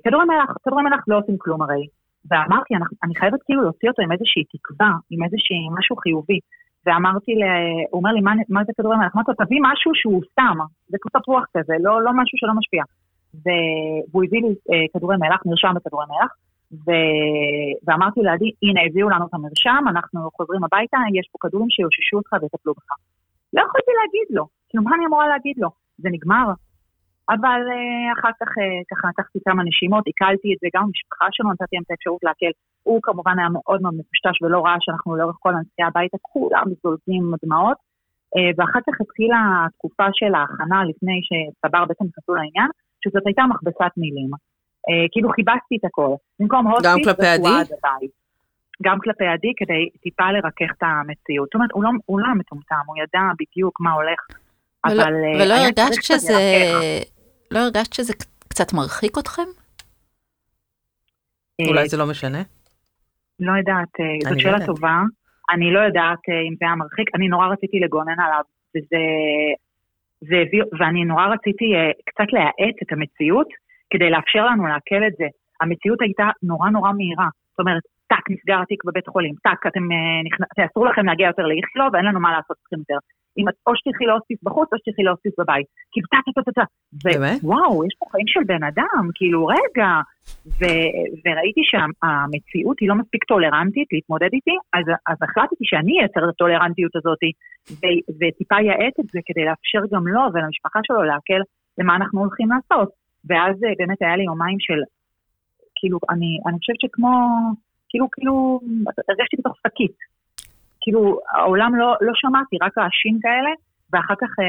[0.05, 1.87] כדורי מלח, כדורי מלח לא עושים כלום הרי.
[2.31, 2.75] ואמרתי,
[3.05, 6.41] אני, חייבת כאילו להוציא אותו עם איזושהי תקווה, עם איזושהי משהו חיובי.
[6.89, 7.47] ואמרתי, לה,
[7.91, 9.13] הוא אומר לי, מה, מה זה כדורי מלח?
[9.15, 10.57] אמרתי לו, תביא משהו שהוא סתם,
[10.89, 12.83] זה קצת רוח כזה, לא, לא משהו שלא משפיע.
[13.43, 16.31] והוא הביא לי אה, כדורי מלח, מרשם בכדורי מלח,
[16.85, 16.91] ו...
[17.85, 22.33] ואמרתי לעדי, הנה, הביאו לנו את המרשם, אנחנו חוזרים הביתה, יש פה כדורים שיוששו אותך
[22.43, 22.91] ויטפלו בך.
[23.53, 25.69] לא יכולתי להגיד לו, כאילו, מה אני אמורה להגיד לו?
[25.99, 26.47] זה נגמר,
[27.35, 31.53] אבל uh, אחר כך uh, ככה לקחתי כמה נשימות, עיכלתי את זה, גם במשפחה שלו
[31.53, 32.53] נתתי להם את האפשרות להקל.
[32.83, 37.23] הוא כמובן היה מאוד מאוד מפושטש ולא ראה שאנחנו לאורך כל הנסיעה הביתה כולם מזולזים
[37.25, 37.79] עם דמעות.
[38.37, 42.71] Uh, ואחר כך התחילה התקופה של ההכנה לפני שצבר בעצם נכנסו לעניין,
[43.03, 44.31] שזאת הייתה מכבסת מילים.
[45.13, 46.15] כאילו חיבסתי את הכל.
[46.41, 47.49] במקום הוספיס, גם כלפי עדי?
[48.83, 51.47] גם כלפי עדי כדי טיפה לרכך את המציאות.
[51.49, 54.21] זאת אומרת, הוא לא, הוא לא מטומטם, הוא ידע בדיוק מה הולך.
[54.87, 55.13] ולא, אבל...
[55.41, 56.35] ולא הרגשת שזה...
[57.51, 58.13] לא הרגשת שזה
[58.49, 59.49] קצת מרחיק אתכם?
[61.69, 62.43] אולי זה לא משנה?
[63.41, 64.97] לא יודעת, אה, זאת שאלה טובה.
[65.51, 68.43] אני לא יודעת אה, אם זה היה מרחיק, אני נורא רציתי לגונן עליו,
[68.77, 69.03] וזה...
[70.21, 73.49] זה הביא, ואני נורא רציתי אה, קצת להאט את המציאות,
[73.91, 75.27] כדי לאפשר לנו לעכל את זה.
[75.61, 77.29] המציאות הייתה נורא נורא מהירה.
[77.51, 79.85] זאת אומרת, טאק, נסגר התיק בבית חולים, טאק, אתם,
[80.71, 82.99] אסור לכם להגיע יותר לאיכילוב, ואין לנו מה לעשות צריכים יותר.
[83.39, 85.67] אם את או שתלכי להוסיף בחוץ או שתלכי להוסיף בבית.
[85.93, 86.65] כאילו, טה טה טה טה.
[87.43, 89.89] ווואו, יש פה חיים של בן אדם, כאילו, רגע.
[90.59, 96.31] ו- וראיתי שהמציאות היא לא מספיק טולרנטית להתמודד איתי, אז, אז החלטתי שאני אייצר את
[96.35, 97.23] הטולרנטיות הזאת,
[97.79, 101.43] ו- וטיפה יעט את זה כדי לאפשר גם לו ולמשפחה שלו להקל
[101.79, 102.91] למה אנחנו הולכים לעשות.
[103.29, 104.81] ואז אה, באמת היה לי יומיים של,
[105.79, 107.13] כאילו, אני, אני חושבת שכמו,
[107.89, 108.61] כאילו, כאילו,
[109.09, 109.97] הרגשתי בתוך שקית.
[110.89, 113.51] כאילו, העולם לא, לא שמעתי, רק רעשים כאלה,
[113.93, 114.45] ואחר כך אה,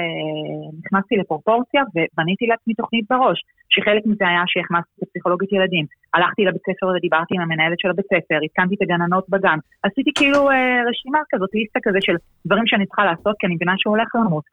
[0.84, 5.86] נכנסתי לפרופורציה ובניתי לעצמי תוכנית בראש, שחלק מזה היה שהכנסתי את פסיכולוגית ילדים.
[6.14, 9.60] הלכתי לבית ספר ודיברתי עם המנהלת של הבית ספר, עדכנתי את הגננות בגן.
[9.84, 13.74] עשיתי כאילו אה, רשימה כזאת, ליסטה כזה של דברים שאני צריכה לעשות, כי אני מבינה
[13.78, 14.44] שהוא הולך למות.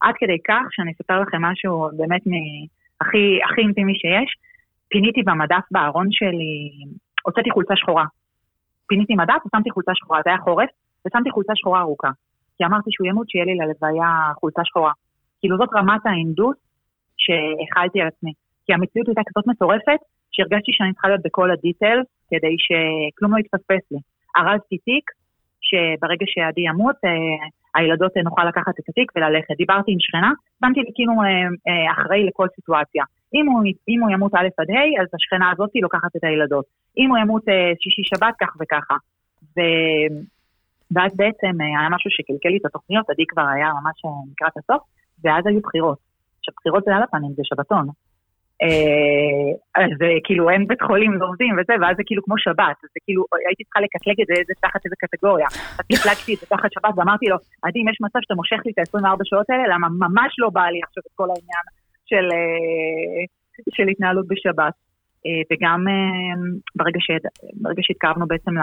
[0.00, 2.22] עד כדי כך שאני אספר לכם משהו באמת
[3.00, 4.30] הכי, הכי אינטימי שיש.
[4.92, 6.54] פיניתי במדף בארון שלי,
[7.26, 8.04] הוצאתי חולצה שחורה.
[8.88, 10.68] פיניתי מדף ושמתי חולצה שחורה, זה היה חורף,
[11.06, 12.10] ושמתי חולצה שחורה ארוכה.
[12.56, 14.10] כי אמרתי שהוא ימות, שיהיה לי ללוויה
[14.40, 14.92] חולצה שחורה.
[15.40, 16.56] כאילו זאת רמת ההינדוס
[17.22, 18.32] שהכלתי על עצמי.
[18.66, 20.00] כי המציאות הייתה כזאת מטורפת,
[20.32, 21.98] שהרגשתי שאני צריכה להיות בכל הדיטל,
[22.30, 23.98] כדי שכלום לא יתפספס לי.
[24.36, 25.06] ארזתי תיק,
[25.68, 27.10] שברגע שעדי ימות, אה,
[27.74, 29.54] הילדות אה, נוכל לקחת את התיק וללכת.
[29.56, 33.04] דיברתי עם שכנה, שמתי כאילו אה, אחראי לכל סיטואציה.
[33.34, 36.64] אם הוא, אם הוא ימות א' עד ה', אז השכנה הזאת לוקחת את הילדות.
[36.98, 37.44] אם הוא ימות
[37.80, 38.96] שישי שבת, כך וככה.
[39.56, 39.60] ו...
[40.94, 44.56] ואז בעצם אה, היה משהו שקלקל לי את התוכניות, עדי כבר היה ממש אה, לקראת
[44.56, 44.82] הסוף,
[45.24, 45.98] ואז היו בחירות.
[46.38, 47.86] עכשיו, בחירות זה על הפנים, זה שבתון.
[48.62, 49.50] אה,
[49.84, 49.92] אז
[50.24, 53.80] כאילו אין בית חולים ועובדים וזה, ואז זה כאילו כמו שבת, זה כאילו, הייתי צריכה
[53.86, 55.48] לקטלג את זה תחת איזה קטגוריה.
[55.78, 58.70] אז קטלגתי את זה תחת שבת ואמרתי לו, עדי, אם יש מצב שאתה מושך לי
[58.72, 61.64] את ה-24 שעות האלה, למה ממש לא בא לי עכשיו את כל העניין
[62.10, 62.26] של,
[63.76, 64.74] של התנהלות בשבת.
[65.50, 65.80] וגם
[66.76, 67.08] ברגע, ש,
[67.62, 68.54] ברגע שהתקרבנו בעצם,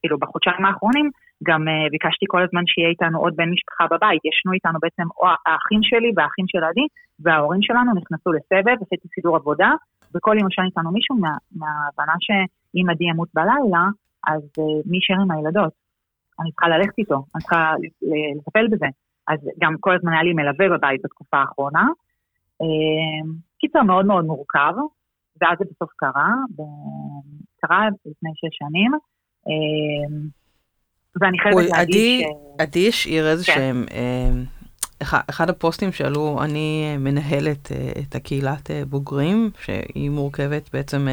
[0.00, 1.10] כאילו בחודשיים האחרונים,
[1.48, 4.20] גם ביקשתי כל הזמן שיהיה איתנו עוד בן משפחה בבית.
[4.24, 5.02] ישנו איתנו בעצם
[5.46, 6.86] האחים שלי והאחים של עדי,
[7.20, 9.70] וההורים שלנו נכנסו לסבב, עשיתי סידור עבודה,
[10.14, 13.84] וכל יום ישן איתנו מישהו מה, מההבנה שאם עדי ימות בלילה,
[14.26, 14.42] אז
[14.86, 15.72] מי יישאר עם הילדות?
[16.40, 17.74] אני צריכה ללכת איתו, אני צריכה
[18.36, 18.86] לטפל בזה.
[19.28, 21.86] אז גם כל הזמן היה לי מלווה בבית בתקופה האחרונה.
[23.58, 24.74] קיצר מאוד מאוד מורכב,
[25.40, 26.30] ואז זה בסוף קרה,
[27.60, 28.92] קרה לפני שש שנים.
[31.20, 32.28] ואני חייבת להגיד ש...
[32.58, 33.52] עדי השאיר איזה כן.
[33.54, 33.84] שהם,
[35.02, 41.08] אחד הפוסטים שעלו, אני מנהלת את הקהילת בוגרים, שהיא מורכבת בעצם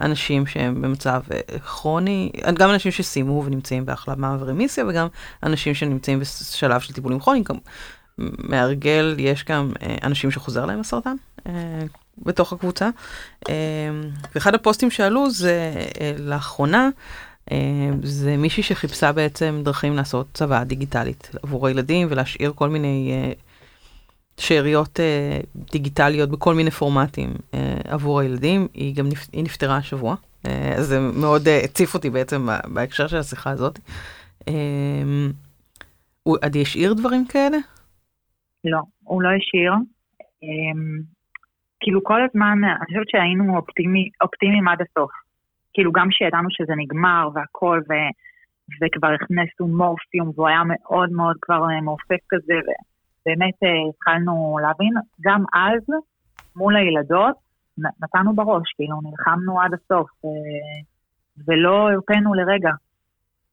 [0.00, 1.22] אנשים שהם במצב
[1.64, 5.06] כרוני, גם אנשים שסיימו ונמצאים בהחלמה ורמיסיה, וגם
[5.42, 7.44] אנשים שנמצאים בשלב של טיפולים כרוניים.
[8.18, 9.72] מהרגל יש גם
[10.02, 11.16] אנשים שחוזר להם הסרטן
[12.18, 12.90] בתוך הקבוצה.
[14.34, 15.72] ואחד הפוסטים שעלו זה
[16.18, 16.88] לאחרונה,
[18.02, 23.12] זה מישהי שחיפשה בעצם דרכים לעשות צבא דיגיטלית עבור הילדים ולהשאיר כל מיני
[24.40, 25.00] שאריות
[25.72, 27.30] דיגיטליות בכל מיני פורמטים
[27.88, 28.68] עבור הילדים.
[28.74, 30.16] היא גם היא נפטרה השבוע,
[30.76, 33.78] אז זה מאוד הציף אותי בעצם בהקשר של השיחה הזאת.
[36.42, 37.56] עדי השאיר דברים כאלה?
[38.64, 39.72] לא, הוא לא השאיר.
[41.80, 45.10] כאילו כל הזמן, אני חושבת שהיינו אופטימי, אופטימיים עד הסוף.
[45.78, 47.92] כאילו גם כשידענו שזה נגמר והכל, ו,
[48.80, 55.44] וכבר הכנסו מורפיום, והוא היה מאוד מאוד כבר מעופף כזה, ובאמת אה, התחלנו להבין, גם
[55.54, 55.84] אז,
[56.56, 57.34] מול הילדות,
[57.78, 60.30] נתנו בראש, כאילו נלחמנו עד הסוף, אה,
[61.46, 62.70] ולא הרפאנו לרגע.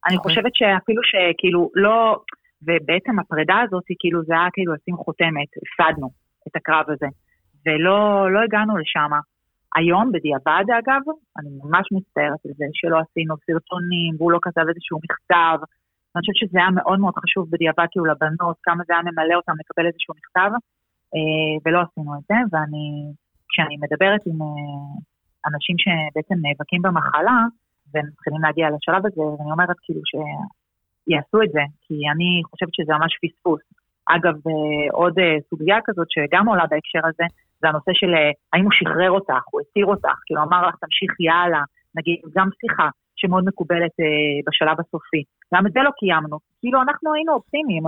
[0.07, 0.31] אני אוקיי.
[0.31, 2.19] חושבת שאפילו שכאילו לא,
[2.61, 6.09] ובעצם הפרידה הזאת, כאילו זה היה כאילו לשים חותמת, הפסדנו
[6.47, 7.07] את הקרב הזה.
[7.65, 9.11] ולא לא הגענו לשם.
[9.75, 11.03] היום, בדיעבד אגב,
[11.39, 15.57] אני ממש מצטערת על זה שלא עשינו סרטונים והוא לא כתב איזשהו מכתב.
[16.11, 19.55] אני חושבת שזה היה מאוד מאוד חשוב בדיעבד כאילו לבנות, כמה זה היה ממלא אותם
[19.61, 20.51] לקבל איזשהו מכתב,
[21.15, 22.85] אה, ולא עשינו את זה, ואני,
[23.49, 24.93] כשאני מדברת עם אה,
[25.49, 27.39] אנשים שבעצם נאבקים במחלה,
[27.91, 32.93] והם מתחילים להגיע לשלב הזה, אני אומרת כאילו שיעשו את זה, כי אני חושבת שזה
[32.99, 33.63] ממש פספוס.
[34.15, 35.15] אגב, אה, עוד
[35.49, 37.25] סוגיה כזאת שגם עולה בהקשר הזה,
[37.65, 41.29] זה הנושא של אה, האם הוא שחרר אותך, הוא התיר אותך, כאילו אמר לך תמשיכי
[41.29, 41.63] הלאה,
[41.97, 45.23] נגיד גם שיחה שמאוד מקובלת אה, בשלב הסופי.
[45.53, 47.85] גם את זה לא קיימנו, כאילו אנחנו היינו אופטימיים,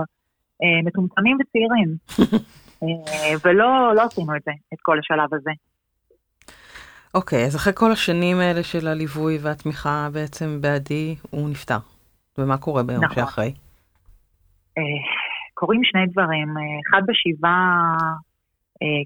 [0.62, 1.90] אה, מטומטמים וצעירים,
[2.82, 5.50] אה, ולא לא עשינו את זה, את כל השלב הזה.
[7.14, 11.78] אוקיי, okay, אז אחרי כל השנים האלה של הליווי והתמיכה בעצם בעדי, הוא נפטר.
[12.38, 13.14] ומה קורה ביום נכון.
[13.14, 13.52] שאחרי?
[14.78, 14.82] אה,
[15.54, 16.48] קורים שני דברים.
[16.58, 17.96] אה, אחד בשבעה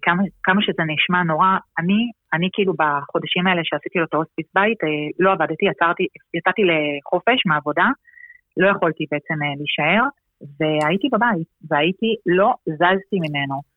[0.03, 4.85] כמה, כמה שזה נשמע נורא, אני, אני כאילו בחודשים האלה שעשיתי לו את ההוספיס בית,
[4.85, 7.87] אה, לא עבדתי, יצרתי, יצאתי לחופש מהעבודה,
[8.57, 10.05] לא יכולתי בעצם אה, להישאר,
[10.61, 13.73] והייתי בבית, והייתי, לא זזתי ממנו.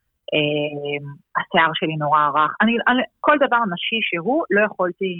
[1.38, 5.12] השיער שלי נורא רך, אני, אני, כל דבר נשי שהוא, לא יכולתי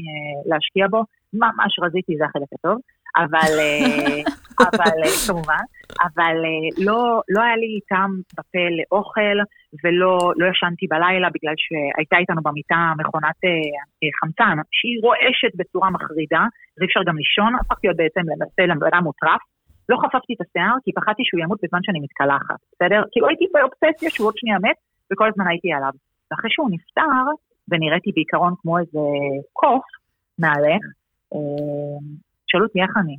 [0.46, 1.02] להשקיע בו,
[1.34, 2.78] ממש רזיתי, זה החלק הטוב,
[3.18, 3.52] אבל,
[4.68, 4.98] אבל
[5.28, 5.64] כמובן,
[6.06, 6.36] אבל
[6.88, 9.38] לא, לא היה לי טעם בפה לאוכל,
[9.84, 13.50] ולא לא ישנתי בלילה בגלל שהייתה איתנו במיטה מכונת אה,
[14.04, 16.44] אה, חמצן, שהיא רועשת בצורה מחרידה,
[16.78, 19.42] ואי אפשר גם לישון, הפכתי להיות בעצם למעשה לבן מוטרף.
[19.90, 23.02] לא חפפתי את השיער, כי פחדתי שהוא ימות בזמן שאני מתקלחת, בסדר?
[23.12, 24.78] כאילו הייתי באובססיה שהוא עוד שנייה מת,
[25.14, 25.94] וכל הזמן הייתי עליו.
[26.32, 27.26] ואחרי שהוא נפטר,
[27.70, 29.06] ונראיתי בעיקרון כמו איזה
[29.54, 29.86] קוף
[30.40, 30.86] מעליך,
[32.56, 33.18] שאלו אותי איך אני.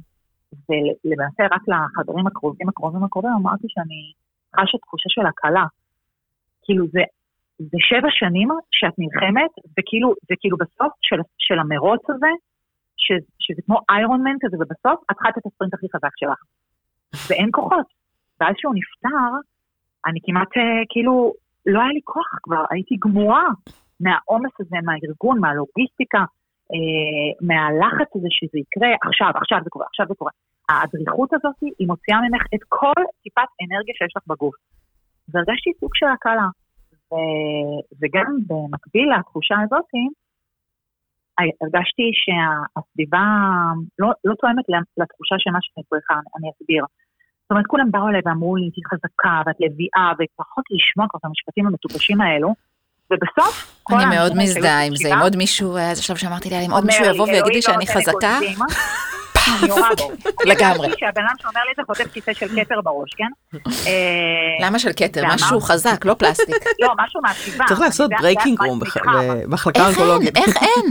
[0.68, 4.00] ולמעשה רק לחברים הקרובים הקרובים הקרובים אמרתי שאני
[4.56, 5.66] חשה תחושה של הקלה.
[6.64, 7.02] כאילו זה,
[7.58, 12.32] זה שבע שנים שאת נלחמת, וכאילו, זה כאילו בסוף של, של המרוץ הזה,
[12.96, 13.06] ש,
[13.38, 16.40] שזה כמו איירון מן כזה, ובסוף את חדת את הספרינט הכי חזק שלך.
[17.28, 17.86] ואין כוחות.
[18.40, 19.30] ואז שהוא נפטר,
[20.06, 21.32] אני כמעט אה, כאילו,
[21.66, 23.46] לא היה לי כוח כבר, הייתי גמורה
[24.00, 26.24] מהעומס הזה, מהארגון, מהלוגיסטיקה,
[27.48, 30.30] מהלחץ הזה שזה יקרה, עכשיו, עכשיו זה קורה, עכשיו זה קורה.
[30.68, 34.54] הדריכות הזאת, היא מוציאה ממך את כל טיפת אנרגיה שיש לך בגוף.
[35.28, 36.48] והרגשתי סוג של הקלה.
[37.10, 37.14] ו...
[38.00, 39.90] וגם במקביל לתחושה הזאת,
[41.60, 43.26] הרגשתי שהסביבה
[43.98, 44.64] לא, לא תואמת
[45.00, 46.84] לתחושה של מה שאני צריכה, אני אסביר.
[47.42, 51.24] זאת אומרת, כולם באו אליי ואמרו לי, תהיי חזקה ואת לביאה, ופחות לשמוע כבר את
[51.24, 52.50] המשפטים המטופשים האלו,
[53.10, 56.60] ובסוף, כל אני מאוד מזדהה עם זה, אם עוד מישהו, היה איזה שלב שאמרתי לה,
[56.60, 58.58] אם עוד מישהו לי, יבוא ויגיד לי "אלוהים שאני לא חזקה, לקולטים",
[59.60, 60.10] אני יורה בו.
[60.50, 60.88] לגמרי.
[60.98, 63.30] שהבן אדם שאומר לי את זה חוטף כיסא של כתר בראש, כן?
[63.88, 65.22] אה, למה של כתר?
[65.34, 66.56] משהו חזק, לא פלסטיק.
[66.82, 67.68] לא, משהו מהשבעה.
[67.68, 69.80] צריך לעשות breaking room במחלקה?
[69.80, 70.36] האונקולוגית.
[70.36, 70.86] איך אין?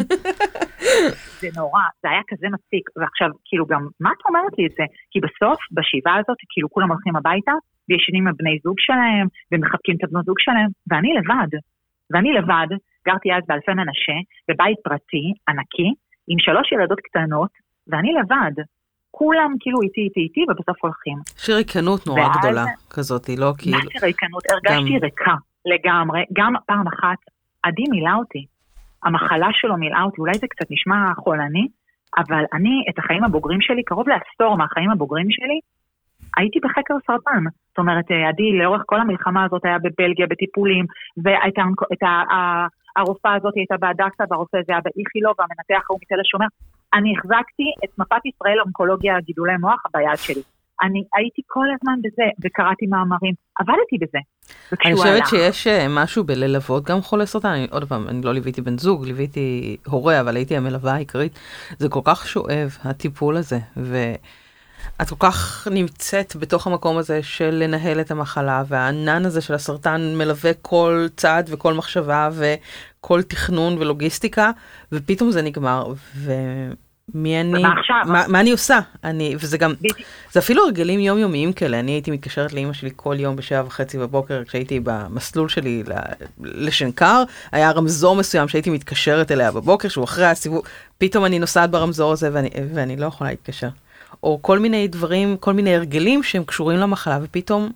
[1.41, 2.85] זה נורא, זה היה כזה מציק.
[2.97, 4.83] ועכשיו, כאילו גם, מה את אומרת לי את זה?
[5.11, 7.55] כי בסוף, בשבעה הזאת, כאילו כולם הולכים הביתה,
[7.89, 11.51] וישנים עם בני זוג שלהם, ומחבקים את הבנות זוג שלהם, ואני לבד.
[12.13, 12.67] ואני לבד,
[13.07, 14.17] גרתי אז באלפי מנשה,
[14.49, 15.89] בבית פרטי, ענקי,
[16.27, 17.49] עם שלוש ילדות קטנות,
[17.87, 18.63] ואני לבד.
[19.11, 21.17] כולם כאילו איתי איתי איתי, ובסוף הולכים.
[21.37, 23.77] יש ריקנות נורא ואז- גדולה כזאת, היא לא כאילו...
[23.77, 24.43] מה זה ריקנות?
[24.51, 25.33] הרגשתי גם- ריקה
[25.65, 26.23] לגמרי.
[26.33, 27.17] גם פעם אחת,
[27.63, 28.45] עדי מילא אותי.
[29.03, 31.67] המחלה שלו מילאה אותי, אולי זה קצת נשמע חולני,
[32.17, 35.59] אבל אני, את החיים הבוגרים שלי, קרוב לעשור מהחיים הבוגרים שלי,
[36.37, 37.43] הייתי בחקר סרטן.
[37.69, 40.85] זאת אומרת, אה, עדי לאורך כל המלחמה הזאת היה בבלגיה בטיפולים,
[41.23, 41.61] והייתה
[41.93, 42.67] את ה- ה-
[42.99, 46.45] הרופאה הזאת הייתה בהדסה, והרופא הזה היה באיכילוב, והמנתח ההוא מתל השומר.
[46.93, 50.41] אני החזקתי את מפת ישראל אונקולוגיה גידולי מוח ביד שלי.
[50.83, 54.17] אני הייתי כל הזמן בזה, וקראתי מאמרים, עבדתי בזה.
[54.85, 58.31] אני חושבת הלך- שיש אה, משהו בללוות גם חולי סרטן, אני, עוד פעם, אני לא
[58.33, 61.39] ליוויתי בן זוג, ליוויתי הורה, אבל הייתי המלווה העיקרית.
[61.77, 63.59] זה כל כך שואב, הטיפול הזה,
[64.99, 70.13] ואת כל כך נמצאת בתוך המקום הזה של לנהל את המחלה, והענן הזה של הסרטן
[70.17, 74.51] מלווה כל צעד וכל מחשבה וכל תכנון ולוגיסטיקה,
[74.91, 77.95] ופתאום זה נגמר, ומי אני, ומה עכשיו?
[78.05, 79.73] מה, מה אני עושה, אני, וזה גם.
[80.31, 84.43] זה אפילו הרגלים יומיומיים כאלה, אני הייתי מתקשרת לאימא שלי כל יום בשבע וחצי בבוקר
[84.43, 85.83] כשהייתי במסלול שלי
[86.39, 90.61] לשנקר, היה רמזור מסוים שהייתי מתקשרת אליה בבוקר, שהוא אחרי הסיבוב,
[90.97, 93.69] פתאום אני נוסעת ברמזור הזה ואני, ואני לא יכולה להתקשר.
[94.25, 97.71] או כל מיני דברים, כל מיני הרגלים שהם קשורים למחלה, ופתאום,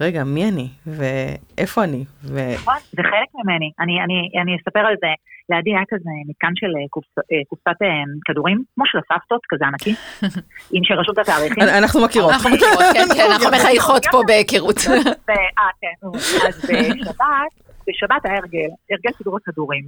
[0.00, 0.68] רגע, מי אני?
[0.86, 2.04] ואיפה אני?
[2.24, 2.54] ו...
[2.54, 3.70] נכון, זה חלק ממני.
[3.80, 5.12] אני, אני, אני אספר על זה.
[5.50, 7.88] לידי היה כזה מתקן של אה, קופס, אה, קופסת אה,
[8.24, 9.94] כדורים, כמו של הסבתות, כזה ענקי,
[10.74, 11.62] עם של רשות התאריכים.
[11.62, 12.32] אנחנו מכירות.
[12.32, 14.76] אנחנו מכירות, כן, כן, אנחנו מחייכות פה בהיכרות.
[15.30, 15.34] אה,
[15.80, 16.06] כן.
[16.48, 17.52] אז בשבת,
[17.88, 19.84] בשבת היה הרגל, הרגל סידור הכדורים.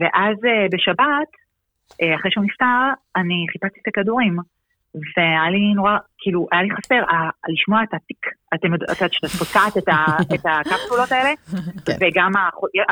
[0.00, 0.36] ואז
[0.72, 1.43] בשבת,
[2.18, 4.36] אחרי שהוא נפטר, אני חיפשתי את הכדורים.
[5.16, 9.76] והיה לי נורא, כאילו, היה לי חסר אה, לשמוע את הטיק, אתם יודעת שאת פוצעת
[10.34, 11.30] את הקפסולות האלה,
[11.86, 11.92] כן.
[12.00, 12.32] וגם,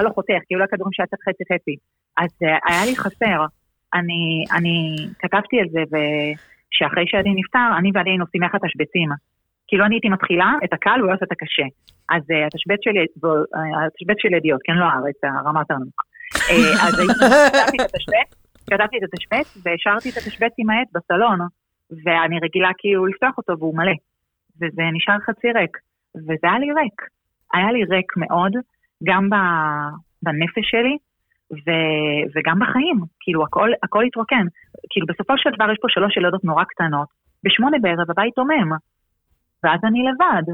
[0.05, 1.77] לו חותך, כאילו הכדורים שהיה צריך חצי חצי.
[2.19, 3.41] אז אה, היה לי חסר.
[3.95, 4.45] אני,
[5.19, 9.09] כתבתי על זה, ושאחרי שעדי נפטר, אני ועדי היינו עושים יחד תשבצים.
[9.69, 11.67] כאילו אני הייתי מתחילה את הקל, הוא היה עושה את הקשה.
[12.15, 13.07] אז התשבץ שלי, אה,
[13.87, 16.03] התשבץ של ידיעות, כן, לא הארץ, הרמה יותר נמוכה.
[16.51, 17.25] אה, אז הייתי-
[17.83, 18.31] את התשבץ,
[18.71, 21.39] כתבתי את התשבץ, והשארתי את התשבץ עם העט בסלון,
[22.05, 23.93] ואני רגילה כאילו לפתוח אותו והוא מלא.
[24.57, 25.79] וזה נשאר חצי ריק.
[26.17, 26.99] וזה היה לי ריק.
[27.55, 28.53] היה לי ריק מאוד,
[29.05, 29.29] גם
[30.23, 30.97] בנפש שלי,
[31.53, 32.99] ו- וגם בחיים.
[33.21, 34.47] כאילו, הכל, הכל התרוקן.
[34.91, 37.09] כאילו, בסופו של דבר יש פה שלוש ילדות נורא קטנות.
[37.45, 38.71] בשמונה בערב הבית דומם,
[39.65, 40.47] ואז אני לבד.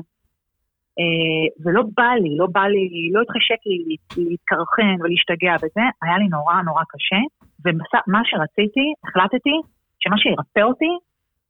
[0.98, 6.18] אה, ולא בא לי, לא בא לי, לא התחשק לי להת- להתקרחן ולהשתגע בזה, היה
[6.18, 7.20] לי נורא נורא קשה,
[7.64, 9.56] ומה שרציתי, החלטתי
[10.02, 10.92] שמה שירפא אותי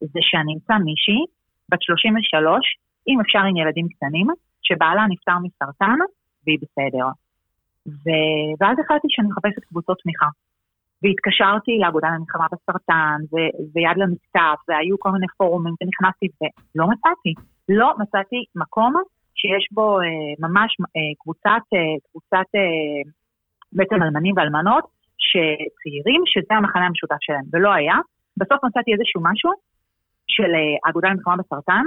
[0.01, 1.21] זה שאני אמצא מישהי,
[1.69, 2.59] בת 33,
[3.07, 4.27] אם אפשר עם ילדים קטנים,
[4.61, 5.97] שבעלה נפטר מסרטן,
[6.43, 7.07] והיא בסדר.
[7.87, 8.05] ו...
[8.59, 10.29] ואז החלטתי שאני מחפשת קבוצות תמיכה.
[11.03, 13.35] והתקשרתי לאגודה למלחמה בסרטן, ו...
[13.73, 16.27] ויד למכתב, והיו כל מיני פורומים, ונכנסתי,
[16.75, 17.33] ולא מצאתי.
[17.69, 18.93] לא מצאתי מקום
[19.39, 20.05] שיש בו אה,
[20.45, 23.01] ממש אה, קבוצת, אה, קבוצת אה,
[23.77, 24.85] בעצם אלמנים ואלמנות,
[25.27, 27.95] שצעירים, שזה המחנה המשותף שלהם, ולא היה.
[28.37, 29.51] בסוף מצאתי איזשהו משהו
[30.35, 31.83] של אה, האגודה למלחמה בסרטן,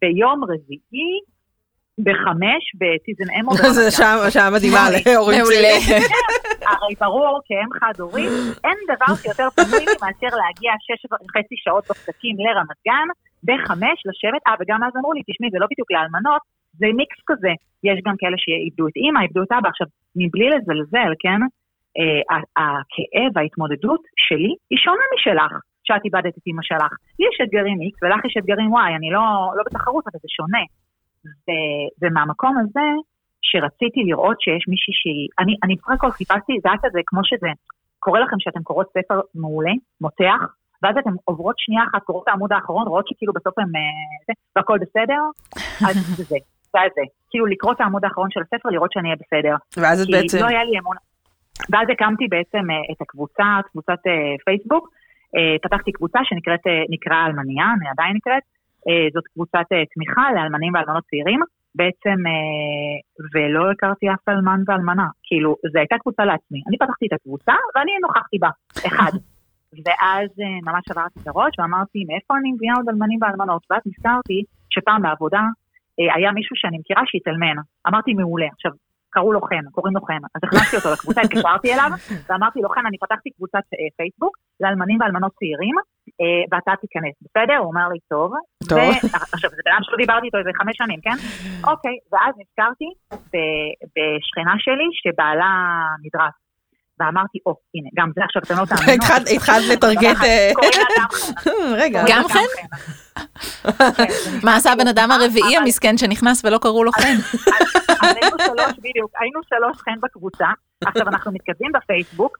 [0.00, 1.12] ביום רביעי,
[2.06, 3.50] בחמש, בסיזן אמו.
[3.78, 3.90] זה
[4.30, 5.44] שעה- מדהימה להורים.
[5.44, 6.02] צעירים.
[6.70, 8.32] הרי ברור, כאם חד-הורית,
[8.64, 13.08] אין דבר שיותר פנוי מאשר להגיע שש וחצי שעות בפקקים לרמת גן,
[13.48, 16.42] בחמש לשבת, אה, וגם אז אמרו לי, תשמעי, זה לא בדיוק לאלמנות,
[16.78, 17.52] זה מיקס כזה.
[17.84, 19.68] יש גם כאלה שאיבדו את אימא, איבדו את אבא.
[19.68, 21.40] עכשיו, מבלי לזלזל, כן?
[21.98, 25.52] אה, הכאב, ההתמודדות שלי, היא שונה משלך,
[25.84, 26.92] שאת איבדת את אימא שלך.
[27.18, 29.24] לי יש אתגרים X ולך יש אתגרים Y, אני לא,
[29.56, 30.64] לא בתחרות, אבל זה שונה.
[31.44, 31.50] ו,
[32.00, 32.88] ומהמקום הזה,
[33.42, 35.28] שרציתי לראות שיש מישהי שהיא...
[35.40, 37.50] אני, אני בסך הכל חיפשתי, זה היה כזה כמו שזה
[37.98, 40.42] קורה לכם שאתם קוראות ספר מעולה, מותח,
[40.82, 43.76] ואז אתן עוברות שנייה אחת, קוראות את העמוד האחרון, רואות שכאילו בסוף הם...
[43.76, 45.22] אה, והכל בסדר,
[45.88, 46.36] אז זה זה,
[46.72, 47.02] זה היה זה.
[47.30, 49.56] כאילו לקרוא את העמוד האחרון של הספר, לראות שאני אהיה בסדר.
[49.76, 50.96] ואז את כי בעצם, לא היה לי אמון.
[51.70, 54.88] ואז הקמתי בעצם אה, את הקבוצה, קבוצת אה, פייסבוק,
[55.36, 58.42] אה, פתחתי קבוצה שנקראת נקרא אלמניה, אני עדיין נקראת,
[59.14, 61.40] זאת קבוצת תמיכה לאלמנים ואלמנות צעירים,
[61.74, 62.18] בעצם,
[63.34, 65.06] ולא הכרתי אף אלמן ואלמנה.
[65.22, 66.60] כאילו, זו הייתה קבוצה לעצמי.
[66.68, 68.50] אני פתחתי את הקבוצה ואני נוכחתי בה,
[68.86, 69.12] אחד.
[69.84, 70.28] ואז
[70.62, 73.62] ממש עברתי את הראש ואמרתי, מאיפה אני מביאה עוד אלמנים ואלמנות?
[73.70, 75.42] ואז נזכרתי שפעם בעבודה
[76.14, 77.56] היה מישהו שאני מכירה שהתאלמן.
[77.88, 78.46] אמרתי, מעולה.
[78.56, 78.72] עכשיו,
[79.14, 80.22] קראו לו חן, קוראים לו חן.
[80.34, 81.90] אז הכנסתי אותו לקבוצה, התקשרתי אליו,
[82.28, 85.74] ואמרתי לו, חן, אני פתחתי קבוצת אה, פייסבוק לאלמנים ואלמנות צעירים,
[86.20, 87.56] אה, ואתה תיכנס, בסדר?
[87.62, 88.32] הוא אומר לי, טוב.
[88.68, 88.78] טוב.
[89.34, 91.16] עכשיו, זה בן אדם שלא דיברתי איתו איזה חמש שנים, כן?
[91.70, 92.88] אוקיי, ואז נזכרתי
[93.94, 95.50] בשכנה שלי שבעלה
[96.04, 96.36] נדרס.
[97.00, 98.92] ואמרתי, או, הנה, גם זה עכשיו אתם לא תאמינו.
[99.36, 100.16] התחלת- לטרגט...
[100.26, 100.50] אה.
[101.82, 102.48] רגע, גם חן?
[104.44, 107.16] מה עשה הבן אדם הרביעי המסכן שנכנס ולא קראו לו חן?
[108.02, 110.46] היינו שלוש, בדיוק, היינו שלוש חן בקבוצה,
[110.86, 112.38] עכשיו אנחנו מתכתבים בפייסבוק,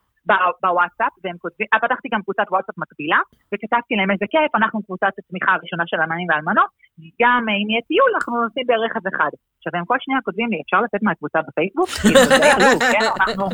[0.62, 3.20] בוואטסאפ, והם כותבים, אה, פתחתי גם קבוצת וואטסאפ מקבילה,
[3.54, 6.70] וכתבתי להם איזה כיף, אנחנו קבוצת התמיכה הראשונה של אלמנים ואלמנות,
[7.22, 9.32] גם אה, אם יהיה טיול, אנחנו נוסעים ברכב אחד.
[9.58, 11.88] עכשיו, הם כל שנייה כותבים לי, אפשר לצאת מהקבוצה בפייסבוק?
[12.02, 13.04] כאילו, זה עלוב, כן?
[13.20, 13.44] אנחנו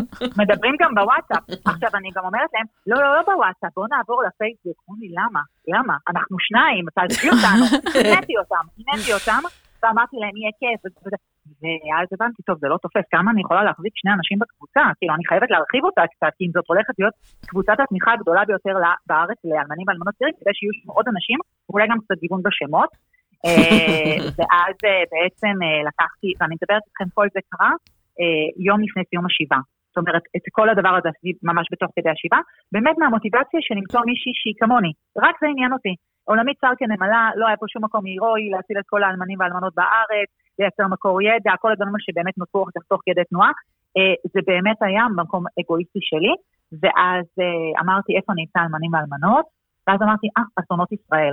[0.41, 1.43] מדברים גם בוואטסאפ.
[1.73, 4.77] עכשיו, אני גם אומרת להם, לא, לא, לא בוואטסאפ, בואו נעבור לפייסבוק.
[4.89, 5.43] אומרים לי, למה?
[5.75, 5.95] למה?
[6.13, 7.65] אנחנו שניים, תעזבי אותנו.
[8.05, 9.43] עיניתי אותם, עיניתי אותם,
[9.81, 10.81] ואמרתי להם, יהיה כיף.
[11.63, 14.83] ואז הבנתי, טוב, זה לא תופס, כמה אני יכולה להחזיק שני אנשים בקבוצה?
[14.99, 17.15] כאילו, אני חייבת להרחיב אותה קצת, כי אם זאת הולכת להיות
[17.51, 18.75] קבוצת התמיכה הגדולה ביותר
[19.09, 22.91] בארץ לאלמנים ואלמנות צעירים, כדי שיהיו עוד אנשים, ואולי גם קצת גיוון בשמות.
[23.47, 27.73] אה, ואז אה, בעצם אה, לקחתי, ואני מדברת איתכם, כל זה קרה
[28.69, 29.63] יום לפני סיום השבעה.
[29.89, 32.41] זאת אומרת, את כל הדבר הזה עשיתי ממש בתוך כדי השבעה,
[32.73, 34.93] באמת מהמוטיבציה של למצוא מישהי שהיא כמוני.
[35.25, 35.95] רק זה עניין אותי.
[36.25, 40.29] עולמית צר כנמלה, לא היה פה שום מקום הירואי להציל את כל האלמנים והאלמנות בארץ,
[40.59, 43.53] לייצר מקור ידע, כל הדברים שבאמת נוצרו אחר כך תוך כדי תנועה.
[44.33, 46.35] זה באמת היה במקום אגואיסטי שלי,
[46.83, 47.27] ואז
[47.83, 49.47] אמרתי איפה נמצא אלמנים ואלמנות,
[49.87, 51.33] ואז אמרתי, אה, אסונות ישראל.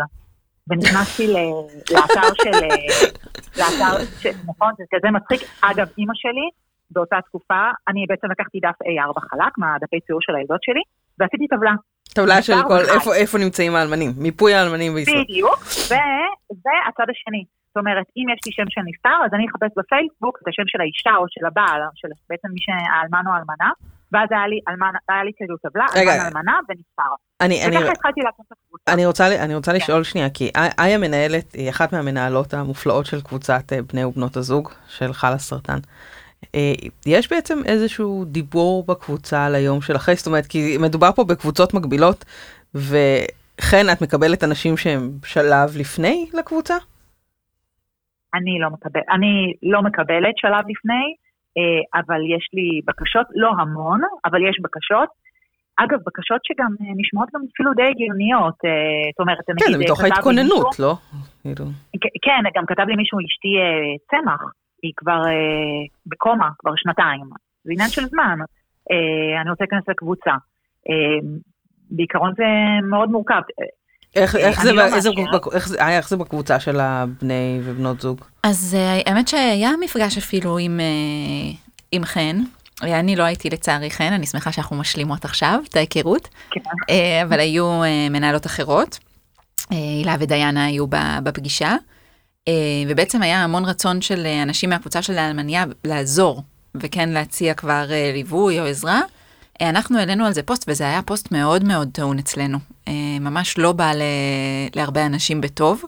[0.70, 1.28] ונכנסתי
[1.92, 3.10] לאתר של, אה,
[3.58, 5.42] לאתר, ש- נכון, זה כזה מצחיק.
[5.62, 6.48] אגב, אימא שלי,
[6.92, 10.82] באותה תקופה, אני בעצם לקחתי דף A4 חלק מהדפי ציור של הילדות שלי,
[11.20, 11.72] ועשיתי טבלה.
[12.14, 12.80] טבלה של כל.
[12.96, 15.24] איפה- איפה נמצאים האלמנים, מיפוי האלמנים בישראל.
[15.24, 16.32] בדיוק, ו-
[16.64, 17.44] והצד השני.
[17.68, 20.82] זאת אומרת, אם יש לי שם של נפטר, אז אני אחפש בפייסבוק את השם של
[20.82, 23.70] האישה או של הבעל, של בעצם מי שהאלמן או האלמנה,
[24.16, 24.60] ואז היה לי,
[25.10, 26.14] היה לי כאילו טבלה, רגע.
[26.14, 27.04] אלמן אלמנה ונפטר.
[27.42, 27.78] אני, אני.
[28.88, 33.22] אני רוצה, אני רוצה לשאול שנייה, כי אי- איה מנהלת, היא אחת מהמנהלות המופלאות של
[33.22, 35.78] קבוצת אה, בני ובנות הזוג של חלה סרטן.
[36.56, 36.74] אה,
[37.06, 41.74] יש בעצם איזשהו דיבור בקבוצה על היום של אחרי, זאת אומרת, כי מדובר פה בקבוצות
[41.74, 42.26] מקבילות,
[42.76, 46.76] וכן את מקבלת אנשים שהם שלב לפני לקבוצה?
[48.34, 51.16] אני לא מקבל, אני לא מקבלת שלב לפני,
[51.96, 55.10] אבל יש לי בקשות, לא המון, אבל יש בקשות.
[55.78, 58.72] אגב, בקשות שגם אה, נשמעות גם אפילו די הגיוניות, אה,
[59.12, 60.94] זאת אומרת, כן, זה מתוך ההתכוננות, לא?
[61.42, 61.66] כאילו,
[62.26, 64.42] כן, גם כתב לי מישהו, אשתי אה, צמח,
[64.84, 67.26] היא כבר אה, בקומה, כבר שנתיים.
[67.64, 68.38] זה עניין של זמן.
[68.92, 70.32] אה, אני רוצה להיכנס לקבוצה.
[70.90, 71.20] אה,
[71.92, 72.46] בעיקרון זה
[72.90, 73.42] מאוד מורכב.
[74.16, 74.32] איך,
[74.64, 75.54] זה, לא איזה, מאשרת.
[75.54, 78.22] איך, זה, איה, איך זה בקבוצה של הבני ובנות זוג?
[78.44, 81.56] אז אה, האמת שהיה מפגש אפילו עם, אה,
[81.92, 82.40] עם חן.
[82.84, 86.60] אה, אני לא הייתי לצערי חן, אני שמחה שאנחנו משלימות עכשיו את ההיכרות, כן.
[87.24, 89.00] אבל היו מנהלות אחרות.
[89.70, 91.76] הילה ודיינה היו ב- בפגישה,
[92.88, 96.44] ובעצם היה המון רצון של אנשים מהקבוצה של האלמניה לעזור,
[96.76, 99.02] וכן להציע כבר ליווי או עזרה.
[99.62, 102.58] אנחנו העלינו על זה פוסט, וזה היה פוסט מאוד מאוד טעון אצלנו.
[102.88, 104.02] אה, ממש לא בא ל-
[104.76, 105.84] להרבה אנשים בטוב.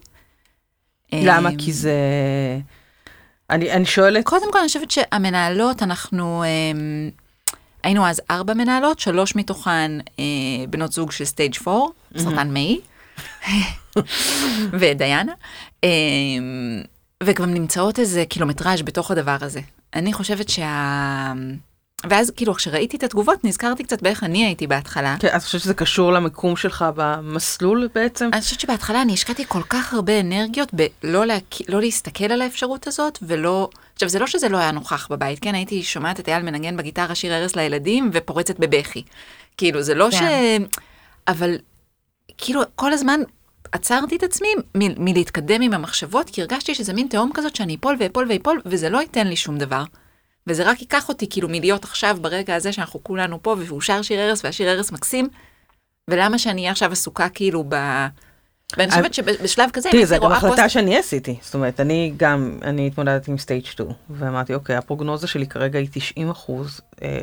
[1.13, 1.49] למה?
[1.49, 1.93] אה, כי זה...
[3.49, 7.09] אני, אני שואלת, קודם כל, אני חושבת שהמנהלות, אנחנו אמ,
[7.83, 10.23] היינו אז ארבע מנהלות, שלוש מתוכן אה,
[10.69, 11.79] בנות זוג של סטייג' 4,
[12.17, 12.79] סרטן מעי,
[14.79, 15.33] ודיינה,
[15.83, 15.89] אמ,
[17.23, 19.59] וגם נמצאות איזה קילומטראז' בתוך הדבר הזה.
[19.95, 21.33] אני חושבת שה...
[22.05, 25.15] ואז כאילו כשראיתי את התגובות נזכרתי קצת באיך אני הייתי בהתחלה.
[25.19, 28.29] כן, את חושבת שזה קשור למיקום שלך במסלול בעצם?
[28.33, 31.37] אני חושבת שבהתחלה אני השקעתי כל כך הרבה אנרגיות בלא לה...
[31.69, 33.69] לא להסתכל על האפשרות הזאת ולא...
[33.93, 35.55] עכשיו זה לא שזה לא היה נוכח בבית, כן?
[35.55, 39.03] הייתי שומעת את אייל מנגן בגיטרה שיר ערש לילדים ופורצת בבכי.
[39.57, 40.15] כאילו זה לא ש...
[40.15, 40.63] כן.
[41.27, 41.57] אבל
[42.37, 43.19] כאילו כל הזמן
[43.71, 47.95] עצרתי את עצמי מ- מלהתקדם עם המחשבות, כי הרגשתי שזה מין תהום כזאת שאני אפול
[47.99, 49.83] ואפול ואפול, וזה לא ייתן לי שום דבר.
[50.47, 54.19] וזה רק ייקח אותי כאילו מלהיות עכשיו ברגע הזה שאנחנו כולנו פה, והוא שר שיר
[54.19, 55.29] ערש והשיר ערש מקסים,
[56.09, 57.75] ולמה שאני אהיה עכשיו עסוקה כאילו ב...
[58.77, 60.69] ואני חושבת שבשלב כזה, תראי, זו גם החלטה.
[60.69, 61.37] שאני עשיתי.
[61.41, 65.87] זאת אומרת, אני גם, אני התמודדתי עם סטייג' 2, ואמרתי, אוקיי, הפרוגנוזה שלי כרגע היא
[65.91, 67.19] 90 אחוז אה,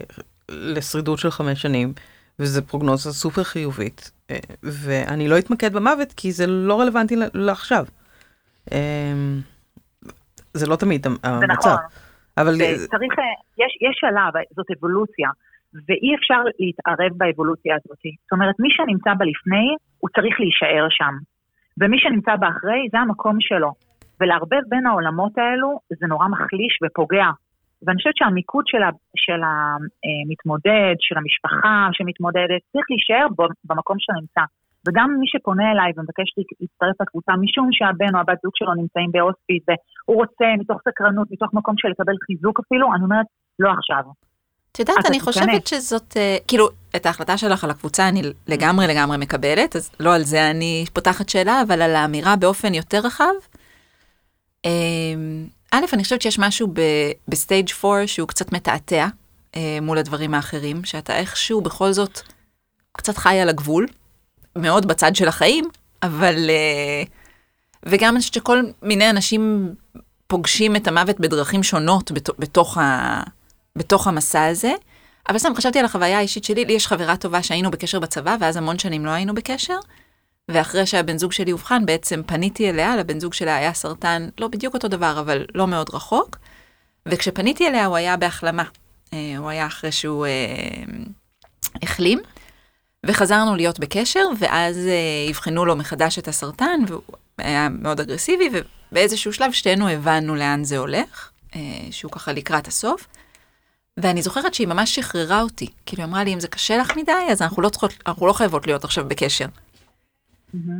[0.49, 1.93] לשרידות של חמש שנים,
[2.39, 7.87] וזו פרוגנוזה סופר חיובית, אה, ואני לא אתמקד במוות, כי זה לא רלוונטי לעכשיו.
[8.72, 8.79] אה,
[10.55, 11.47] זה לא תמיד זה המצב.
[11.47, 11.77] נכון.
[12.39, 12.53] אבל
[12.93, 13.14] צריך,
[13.59, 15.30] יש, יש שלב, זאת אבולוציה,
[15.89, 18.03] ואי אפשר להתערב באבולוציה הזאת.
[18.22, 19.68] זאת אומרת, מי שנמצא בלפני,
[19.99, 21.14] הוא צריך להישאר שם.
[21.80, 23.72] ומי שנמצא באחרי, זה המקום שלו.
[24.20, 27.28] ולערבב בין העולמות האלו, זה נורא מחליש ופוגע.
[27.82, 33.26] ואני חושבת שהמיקוד של, ה, של המתמודד, של המשפחה שמתמודדת, צריך להישאר
[33.64, 34.41] במקום שאתה נמצא.
[34.87, 36.28] וגם מי שפונה אליי ומבקש
[36.61, 41.51] להצטרף לקבוצה, משום שהבן או הבת זוג שלו נמצאים בהוספיס, והוא רוצה מתוך סקרנות, מתוך
[41.55, 43.26] מקום של לקבל חיזוק אפילו, אני אומרת,
[43.59, 44.05] לא עכשיו.
[44.72, 45.20] את יודעת, אני.
[45.20, 50.14] חושבת שזאת, אה, כאילו, את ההחלטה שלך על הקבוצה אני לגמרי לגמרי מקבלת, אז לא
[50.14, 53.35] על זה אני פותחת שאלה, אבל על האמירה באופן יותר רחב.
[54.64, 54.70] אה,
[55.72, 56.68] א', אני חושבת שיש משהו
[57.29, 59.07] ב stage 4 שהוא קצת מתעתע
[59.57, 62.20] אה, מול הדברים האחרים, שאתה איכשהו בכל זאת
[62.93, 63.87] קצת חי על הגבול,
[64.57, 65.69] מאוד בצד של החיים,
[66.03, 66.51] אבל...
[66.51, 67.03] אה,
[67.87, 69.75] וגם אני חושבת שכל מיני אנשים
[70.27, 73.21] פוגשים את המוות בדרכים שונות בת- בתוך, ה,
[73.77, 74.73] בתוך המסע הזה.
[75.29, 78.57] אבל סתם חשבתי על החוויה האישית שלי, לי יש חברה טובה שהיינו בקשר בצבא, ואז
[78.57, 79.79] המון שנים לא היינו בקשר.
[80.49, 84.75] ואחרי שהבן זוג שלי אובחן, בעצם פניתי אליה, לבן זוג שלה היה סרטן, לא בדיוק
[84.75, 86.37] אותו דבר, אבל לא מאוד רחוק.
[87.07, 88.65] וכשפניתי אליה הוא היה בהחלמה.
[89.13, 90.33] אה, הוא היה אחרי שהוא אה,
[91.83, 92.19] החלים,
[93.07, 97.03] וחזרנו להיות בקשר, ואז אה, אבחנו לו מחדש את הסרטן, והוא
[97.39, 98.49] היה מאוד אגרסיבי,
[98.93, 103.07] ובאיזשהו שלב שתינו הבנו לאן זה הולך, אה, שהוא ככה לקראת הסוף.
[103.97, 105.67] ואני זוכרת שהיא ממש שחררה אותי.
[105.87, 108.33] כאילו, היא אמרה לי, אם זה קשה לך מדי, אז אנחנו לא צריכות, אנחנו לא
[108.33, 109.47] חייבות להיות עכשיו בקשר.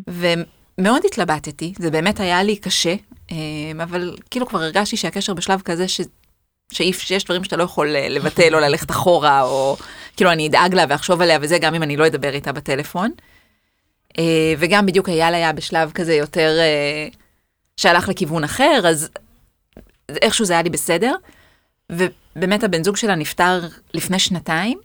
[0.09, 2.95] ומאוד התלבטתי, זה באמת היה לי קשה,
[3.33, 3.37] אה,
[3.83, 6.01] אבל כאילו כבר הרגשתי שהקשר בשלב כזה ש...
[6.73, 9.77] שאי- שיש דברים שאתה לא יכול לבטל או ללכת אחורה, או
[10.17, 13.11] כאילו אני אדאג לה ואחשוב עליה וזה, גם אם אני לא אדבר איתה בטלפון.
[14.19, 17.09] אה, וגם בדיוק אייל היה בשלב כזה יותר אה,
[17.77, 19.11] שהלך לכיוון אחר, אז
[20.09, 21.15] איכשהו זה היה לי בסדר.
[21.93, 23.61] ובאמת הבן זוג שלה נפטר
[23.95, 24.79] לפני שנתיים,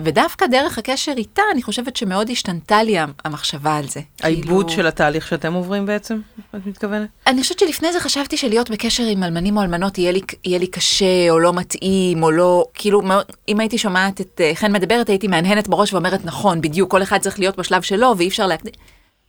[0.00, 4.00] ודווקא דרך הקשר איתה, אני חושבת שמאוד השתנתה לי המחשבה על זה.
[4.22, 6.20] העיבוד כאילו- של התהליך שאתם עוברים בעצם,
[6.56, 7.08] את מתכוונת?
[7.26, 10.66] אני חושבת שלפני זה חשבתי שלהיות בקשר עם אלמנים או אלמנות יהיה לי, יהיה לי
[10.66, 13.02] קשה, או לא מתאים, או לא, כאילו,
[13.48, 17.18] אם הייתי שומעת את אה, חן מדברת, הייתי מהנהנת בראש ואומרת, נכון, בדיוק, כל אחד
[17.18, 18.72] צריך להיות בשלב שלו, ואי אפשר להקדים.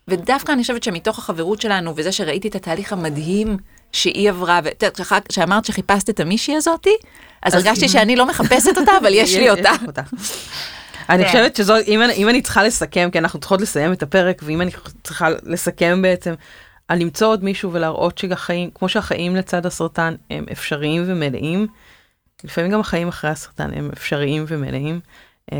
[0.07, 3.57] ודווקא אני חושבת שמתוך החברות שלנו, וזה שראיתי את התהליך המדהים
[3.91, 6.95] שהיא עברה, ואת יודעת, כשאמרת שחיפשת את המישהי הזאתי,
[7.43, 9.71] אז הרגשתי שאני לא מחפשת אותה, אבל יש לי אותה.
[11.09, 11.25] אני.
[11.25, 14.71] חושבת שזו, אם אני- צריכה לסכם, כי אנחנו צריכות לסיים את הפרק, ואם אני
[15.03, 16.33] צריכה לסכם בעצם,
[16.87, 21.67] על למצוא עוד מישהו ולהראות שהחיים, כמו שהחיים לצד הסרטן הם אפשריים ומלאים,
[22.43, 24.99] לפעמים גם החיים אחרי הסרטן הם אפשריים ומלאים,
[25.51, 25.57] אה,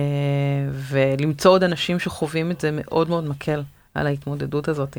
[0.73, 3.63] ולמצוא עוד אנשים שחווים את זה מאוד מאוד מקל
[3.95, 4.97] על ההתמודדות הזאת.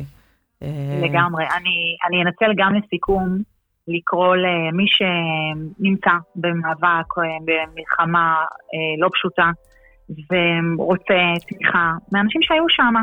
[0.63, 0.67] אה,
[1.03, 1.43] לגמרי.
[1.43, 1.75] אני,
[2.09, 3.41] אני אנצל גם לסיכום
[3.87, 8.35] לקרוא למי שנמצא במאבק, אה, במלחמה
[8.73, 9.49] אה, לא פשוטה,
[10.09, 12.93] ורוצה תמיכה מאנשים שהיו שם.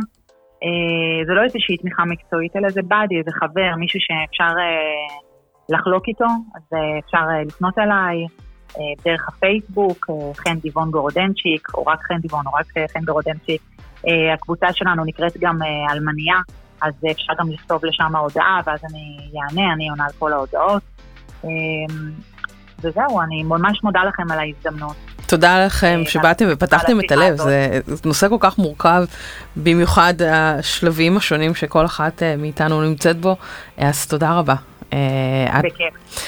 [0.64, 4.52] אה, זה לא איזושהי תמיכה מקצועית, אלא זה באדי, איזה חבר, מישהו שאפשר
[5.68, 6.62] לחלוק איתו, אז
[7.04, 8.26] אפשר לפנות אליי
[9.04, 10.06] דרך הפייסבוק,
[10.36, 13.62] חן דיבון גורודנצ'יק, או רק חן דיבון, או רק חן גורודנצ'יק.
[14.34, 15.58] הקבוצה שלנו נקראת גם
[15.90, 16.36] אלמניה,
[16.82, 20.82] אז אפשר גם לכתוב לשם הודעה, ואז אני אענה, אני עונה על כל ההודעות.
[21.44, 21.48] אה,
[22.80, 24.96] וזהו, אני ממש מודה לכם על ההזדמנות.
[25.30, 29.04] תודה לכם אה, שבאתם ופתחתם את הלב, זה נושא כל כך מורכב,
[29.56, 33.36] במיוחד השלבים השונים שכל אחת אה, מאיתנו נמצאת בו,
[33.78, 34.54] אה, אז תודה רבה.
[35.62, 36.24] בכיף.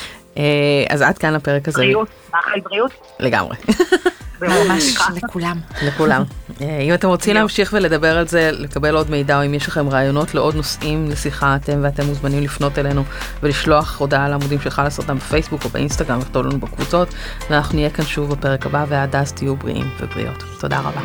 [0.90, 1.78] אז עד כאן הפרק הזה.
[1.78, 2.92] בריאות, מאחל בריאות.
[3.20, 3.56] לגמרי,
[4.48, 5.58] ממש לכולם.
[5.82, 6.22] לכולם.
[6.60, 9.88] אה, אם אתם רוצים להמשיך ולדבר על זה, לקבל עוד מידע, או אם יש לכם
[9.88, 13.04] רעיונות לעוד נושאים לשיחה, אתם ואתם מוזמנים לפנות אלינו
[13.42, 17.14] ולשלוח הודעה לעמודים של חלאס סרטן בפייסבוק או באינסטגרם, לכתוב לנו בקבוצות,
[17.50, 20.44] ואנחנו נהיה כאן שוב בפרק הבא, ועד אז תהיו בריאים ובריאות.
[20.60, 21.00] תודה רבה.